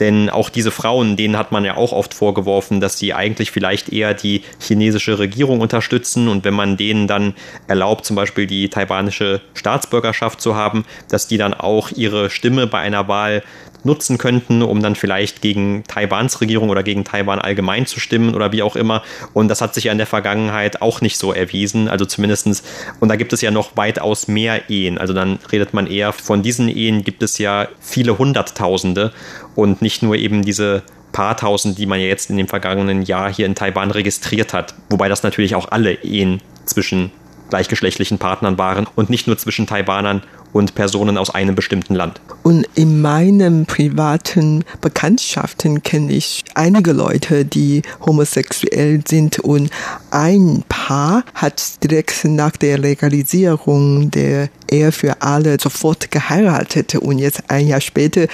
denn 0.00 0.30
auch 0.30 0.48
diese 0.48 0.70
Frauen, 0.70 1.16
denen 1.16 1.36
hat 1.36 1.52
man 1.52 1.64
ja 1.64 1.76
auch 1.76 1.92
oft 1.92 2.14
vorgeworfen, 2.14 2.80
dass 2.80 2.98
sie 2.98 3.14
eigentlich 3.14 3.50
vielleicht 3.50 3.88
eher 3.88 4.14
die 4.14 4.42
chinesische 4.60 5.18
Regierung 5.18 5.60
unterstützen. 5.60 6.28
Und 6.28 6.44
wenn 6.44 6.54
man 6.54 6.76
denen 6.76 7.06
dann 7.06 7.34
erlaubt, 7.66 8.04
zum 8.04 8.16
Beispiel 8.16 8.46
die 8.46 8.68
taiwanische 8.68 9.40
Staatsbürgerschaft 9.54 10.40
zu 10.40 10.54
haben, 10.54 10.84
dass 11.08 11.28
die 11.28 11.38
dann 11.38 11.54
auch 11.54 11.90
ihre 11.90 12.30
Stimme 12.30 12.66
bei 12.66 12.78
einer 12.78 13.08
Wahl 13.08 13.42
nutzen 13.84 14.18
könnten, 14.18 14.62
um 14.62 14.82
dann 14.82 14.94
vielleicht 14.94 15.42
gegen 15.42 15.84
Taiwans 15.84 16.40
Regierung 16.40 16.70
oder 16.70 16.82
gegen 16.82 17.04
Taiwan 17.04 17.38
allgemein 17.38 17.86
zu 17.86 18.00
stimmen 18.00 18.34
oder 18.34 18.52
wie 18.52 18.62
auch 18.62 18.76
immer. 18.76 19.02
Und 19.32 19.48
das 19.48 19.60
hat 19.60 19.74
sich 19.74 19.84
ja 19.84 19.92
in 19.92 19.98
der 19.98 20.06
Vergangenheit 20.06 20.82
auch 20.82 21.00
nicht 21.00 21.18
so 21.18 21.32
erwiesen. 21.32 21.88
Also 21.88 22.04
zumindestens 22.04 22.62
und 23.00 23.08
da 23.08 23.16
gibt 23.16 23.32
es 23.32 23.40
ja 23.40 23.50
noch 23.50 23.76
weitaus 23.76 24.28
mehr 24.28 24.70
Ehen. 24.70 24.98
Also 24.98 25.12
dann 25.12 25.38
redet 25.52 25.74
man 25.74 25.86
eher 25.86 26.12
von 26.12 26.42
diesen 26.42 26.68
Ehen 26.68 27.04
gibt 27.04 27.22
es 27.22 27.38
ja 27.38 27.68
viele 27.80 28.18
Hunderttausende 28.18 29.12
und 29.54 29.82
nicht 29.82 30.02
nur 30.02 30.16
eben 30.16 30.42
diese 30.42 30.82
paar 31.12 31.36
tausend, 31.36 31.78
die 31.78 31.86
man 31.86 32.00
ja 32.00 32.06
jetzt 32.06 32.28
in 32.28 32.36
dem 32.36 32.48
vergangenen 32.48 33.02
Jahr 33.02 33.32
hier 33.32 33.46
in 33.46 33.54
Taiwan 33.54 33.90
registriert 33.90 34.52
hat. 34.52 34.74
Wobei 34.90 35.08
das 35.08 35.22
natürlich 35.22 35.54
auch 35.54 35.70
alle 35.70 36.02
Ehen 36.02 36.42
zwischen 36.66 37.12
gleichgeschlechtlichen 37.50 38.18
Partnern 38.18 38.58
waren 38.58 38.86
und 38.96 39.10
nicht 39.10 39.26
nur 39.26 39.38
zwischen 39.38 39.66
Taiwanern 39.66 40.22
und 40.54 40.74
Personen 40.74 41.18
aus 41.18 41.28
einem 41.28 41.54
bestimmten 41.54 41.94
Land. 41.94 42.20
Und 42.42 42.66
in 42.74 43.02
meinen 43.02 43.66
privaten 43.66 44.64
Bekanntschaften 44.80 45.82
kenne 45.82 46.12
ich 46.12 46.44
einige 46.54 46.92
Leute, 46.92 47.44
die 47.44 47.82
homosexuell 48.06 49.02
sind 49.06 49.40
und 49.40 49.68
ein 50.14 50.62
Paar 50.68 51.24
hat 51.34 51.82
direkt 51.82 52.24
nach 52.24 52.52
der 52.52 52.78
Legalisierung 52.78 54.12
der 54.12 54.48
Ehe 54.70 54.92
für 54.92 55.20
alle 55.22 55.58
sofort 55.60 56.12
geheiratet 56.12 56.94
und 56.94 57.18
jetzt 57.18 57.42
ein 57.48 57.66
Jahr 57.66 57.80
später 57.80 58.26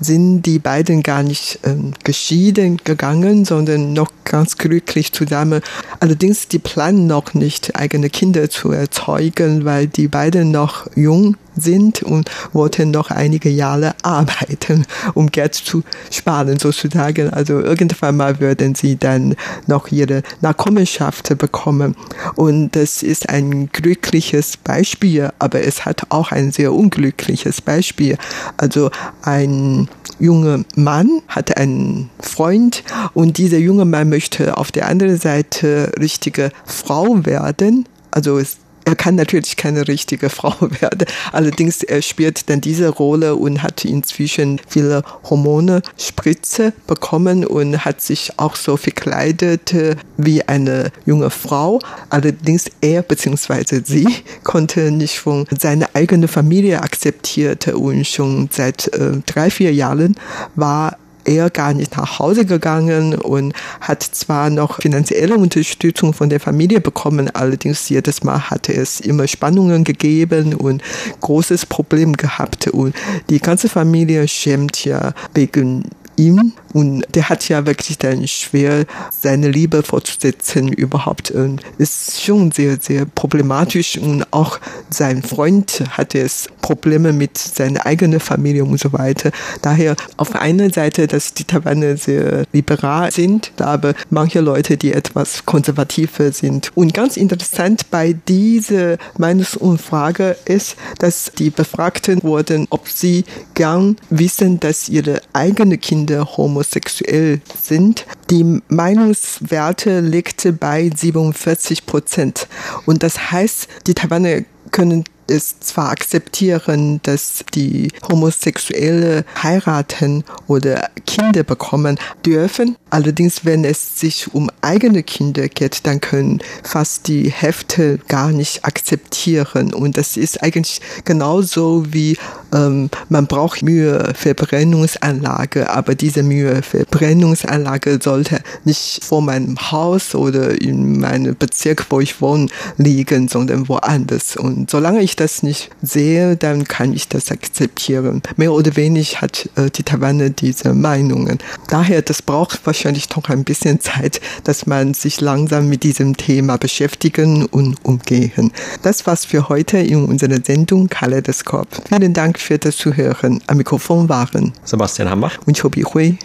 sind 0.00 0.42
die 0.42 0.58
beiden 0.58 1.02
gar 1.02 1.22
nicht 1.22 1.60
ähm, 1.64 1.92
geschieden 2.02 2.78
gegangen, 2.82 3.44
sondern 3.44 3.92
noch 3.92 4.10
ganz 4.24 4.56
glücklich 4.56 5.12
zusammen. 5.12 5.60
Allerdings 6.00 6.48
die 6.48 6.58
planen 6.58 7.06
noch 7.06 7.34
nicht 7.34 7.76
eigene 7.76 8.08
Kinder 8.08 8.48
zu 8.48 8.72
erzeugen, 8.72 9.66
weil 9.66 9.86
die 9.86 10.08
beiden 10.08 10.50
noch 10.50 10.86
jung 10.96 11.36
sind 11.56 12.02
und 12.02 12.30
wollten 12.52 12.90
noch 12.90 13.10
einige 13.10 13.48
Jahre 13.48 13.94
arbeiten, 14.02 14.86
um 15.14 15.30
Geld 15.30 15.54
zu 15.54 15.82
sparen 16.10 16.58
sozusagen. 16.58 17.30
Also 17.30 17.60
irgendwann 17.60 18.16
mal 18.16 18.40
würden 18.40 18.74
sie 18.74 18.96
dann 18.96 19.34
noch 19.66 19.90
ihre 19.90 20.22
Nachkommenschaft 20.40 21.17
bekommen. 21.36 21.96
Und 22.34 22.76
das 22.76 23.02
ist 23.02 23.28
ein 23.28 23.68
glückliches 23.70 24.56
Beispiel, 24.56 25.30
aber 25.38 25.62
es 25.62 25.84
hat 25.84 26.06
auch 26.10 26.32
ein 26.32 26.52
sehr 26.52 26.72
unglückliches 26.72 27.60
Beispiel. 27.60 28.16
Also 28.56 28.90
ein 29.22 29.88
junger 30.18 30.64
Mann 30.76 31.22
hatte 31.28 31.56
einen 31.56 32.10
Freund 32.20 32.82
und 33.14 33.38
dieser 33.38 33.58
junge 33.58 33.84
Mann 33.84 34.08
möchte 34.08 34.56
auf 34.56 34.72
der 34.72 34.88
anderen 34.88 35.18
Seite 35.18 35.92
richtige 35.98 36.50
Frau 36.64 37.24
werden. 37.24 37.86
Also 38.10 38.38
es 38.38 38.58
er 38.88 38.96
kann 38.96 39.16
natürlich 39.16 39.56
keine 39.56 39.86
richtige 39.86 40.30
Frau 40.38 40.54
werden. 40.60 41.06
Allerdings 41.32 41.82
er 41.82 42.00
spielt 42.00 42.48
dann 42.48 42.62
diese 42.62 42.88
Rolle 42.88 43.36
und 43.36 43.62
hat 43.62 43.84
inzwischen 43.84 44.60
viele 44.66 45.02
Hormone, 45.28 45.82
Spritze 45.98 46.72
bekommen 46.86 47.44
und 47.44 47.84
hat 47.84 48.00
sich 48.00 48.32
auch 48.38 48.56
so 48.56 48.76
verkleidet 48.78 49.74
äh, 49.74 49.96
wie 50.16 50.42
eine 50.48 50.90
junge 51.04 51.28
Frau. 51.28 51.80
Allerdings 52.08 52.64
er 52.80 53.02
bzw. 53.02 53.82
sie 53.84 54.08
konnte 54.42 54.90
nicht 54.90 55.18
von 55.18 55.46
seiner 55.58 55.90
eigenen 55.92 56.28
Familie 56.28 56.82
akzeptiert 56.82 57.68
und 57.68 58.06
schon 58.06 58.48
seit 58.50 58.88
äh, 58.94 59.18
drei, 59.26 59.50
vier 59.50 59.74
Jahren 59.74 60.16
war 60.56 60.96
er 61.28 61.50
gar 61.50 61.74
nicht 61.74 61.96
nach 61.96 62.18
Hause 62.18 62.46
gegangen 62.46 63.14
und 63.14 63.52
hat 63.80 64.02
zwar 64.02 64.50
noch 64.50 64.80
finanzielle 64.80 65.36
Unterstützung 65.36 66.14
von 66.14 66.30
der 66.30 66.40
Familie 66.40 66.80
bekommen, 66.80 67.30
allerdings 67.34 67.88
jedes 67.88 68.24
Mal 68.24 68.50
hatte 68.50 68.72
es 68.72 69.00
immer 69.00 69.28
Spannungen 69.28 69.84
gegeben 69.84 70.54
und 70.54 70.82
großes 71.20 71.66
Problem 71.66 72.14
gehabt. 72.14 72.68
Und 72.68 72.94
die 73.28 73.40
ganze 73.40 73.68
Familie 73.68 74.26
schämt 74.26 74.84
ja 74.84 75.12
wegen 75.34 75.84
ihm 76.18 76.52
und 76.72 77.04
der 77.14 77.28
hat 77.28 77.48
ja 77.48 77.64
wirklich 77.66 77.98
dann 77.98 78.26
schwer, 78.28 78.84
seine 79.10 79.48
Liebe 79.48 79.82
fortzusetzen 79.82 80.68
überhaupt. 80.68 81.30
Und 81.30 81.62
ist 81.78 82.22
schon 82.22 82.50
sehr, 82.50 82.78
sehr 82.80 83.06
problematisch 83.06 83.96
und 83.96 84.26
auch 84.32 84.58
sein 84.90 85.22
Freund 85.22 85.84
hatte 85.90 86.18
es 86.18 86.48
Probleme 86.60 87.12
mit 87.12 87.38
seiner 87.38 87.86
eigenen 87.86 88.20
Familie 88.20 88.64
und 88.64 88.78
so 88.78 88.92
weiter. 88.92 89.30
Daher 89.62 89.96
auf 90.16 90.34
einer 90.34 90.70
Seite, 90.70 91.06
dass 91.06 91.34
die 91.34 91.44
Taiwaner 91.44 91.96
sehr 91.96 92.44
liberal 92.52 93.10
sind, 93.10 93.52
aber 93.58 93.94
manche 94.10 94.40
Leute, 94.40 94.76
die 94.76 94.92
etwas 94.92 95.46
konservativer 95.46 96.32
sind. 96.32 96.70
Und 96.74 96.94
ganz 96.94 97.16
interessant 97.16 97.90
bei 97.90 98.14
dieser 98.28 98.98
Meinungsumfrage 99.16 100.36
ist, 100.44 100.76
dass 100.98 101.32
die 101.38 101.50
Befragten 101.50 102.22
wurden, 102.22 102.66
ob 102.70 102.88
sie 102.88 103.24
gern 103.54 103.96
wissen, 104.10 104.60
dass 104.60 104.88
ihre 104.88 105.20
eigenen 105.32 105.80
Kinder 105.80 106.07
homosexuell 106.16 107.40
sind. 107.60 108.06
Die 108.30 108.60
Meinungswerte 108.68 110.00
legte 110.00 110.52
bei 110.52 110.90
47 110.94 111.86
Prozent. 111.86 112.48
Und 112.86 113.02
das 113.02 113.30
heißt, 113.30 113.68
die 113.86 113.94
Taiwaner 113.94 114.42
können 114.70 115.04
es 115.28 115.60
zwar 115.60 115.90
akzeptieren, 115.90 117.00
dass 117.02 117.44
die 117.54 117.88
Homosexuelle 118.08 119.24
heiraten 119.42 120.24
oder 120.46 120.90
Kinder 121.06 121.42
bekommen 121.42 121.98
dürfen, 122.24 122.76
allerdings 122.90 123.44
wenn 123.44 123.64
es 123.64 124.00
sich 124.00 124.34
um 124.34 124.50
eigene 124.60 125.02
Kinder 125.02 125.48
geht, 125.48 125.86
dann 125.86 126.00
können 126.00 126.40
fast 126.62 127.08
die 127.08 127.30
Hälfte 127.30 127.98
gar 128.08 128.30
nicht 128.30 128.64
akzeptieren 128.64 129.74
und 129.74 129.96
das 129.96 130.16
ist 130.16 130.42
eigentlich 130.42 130.80
genauso 131.04 131.92
wie 131.92 132.16
ähm, 132.52 132.90
man 133.08 133.26
braucht 133.26 133.62
Müheverbrennungsanlage, 133.62 135.70
aber 135.70 135.94
diese 135.94 136.22
Müheverbrennungsanlage 136.22 137.98
sollte 138.02 138.40
nicht 138.64 139.04
vor 139.04 139.22
meinem 139.22 139.56
Haus 139.70 140.14
oder 140.14 140.60
in 140.60 141.00
meinem 141.00 141.36
Bezirk, 141.36 141.86
wo 141.90 142.00
ich 142.00 142.20
wohne, 142.20 142.48
liegen, 142.76 143.28
sondern 143.28 143.68
woanders 143.68 144.36
und 144.36 144.70
solange 144.70 145.02
ich 145.02 145.16
das 145.16 145.42
nicht 145.42 145.70
sehe, 145.82 146.36
dann 146.36 146.64
kann 146.64 146.92
ich 146.92 147.08
das 147.08 147.30
akzeptieren. 147.30 148.22
Mehr 148.36 148.52
oder 148.52 148.76
weniger 148.76 149.20
hat 149.20 149.48
äh, 149.56 149.70
die 149.70 149.82
Taiwaner 149.82 150.30
diese 150.30 150.74
Meinungen. 150.74 151.38
Daher, 151.68 152.02
das 152.02 152.22
braucht 152.22 152.60
wahrscheinlich 152.64 152.77
noch 152.84 153.28
ein 153.28 153.44
bisschen 153.44 153.80
Zeit, 153.80 154.20
dass 154.44 154.66
man 154.66 154.94
sich 154.94 155.20
langsam 155.20 155.68
mit 155.68 155.82
diesem 155.82 156.16
Thema 156.16 156.56
beschäftigen 156.58 157.46
und 157.46 157.76
umgehen. 157.84 158.52
Das 158.82 159.06
war's 159.06 159.24
für 159.24 159.48
heute 159.48 159.78
in 159.78 160.04
unserer 160.04 160.38
Sendung 160.44 160.88
Kaleidoskop. 160.88 161.68
Vielen 161.88 162.14
Dank 162.14 162.38
für 162.38 162.58
das 162.58 162.76
Zuhören. 162.76 163.42
Am 163.46 163.56
Mikrofon 163.56 164.08
waren 164.08 164.52
Sebastian 164.64 165.10
Hammer 165.10 165.32
und 165.46 165.58
Chobi 165.58 165.82
Hui. 165.82 166.18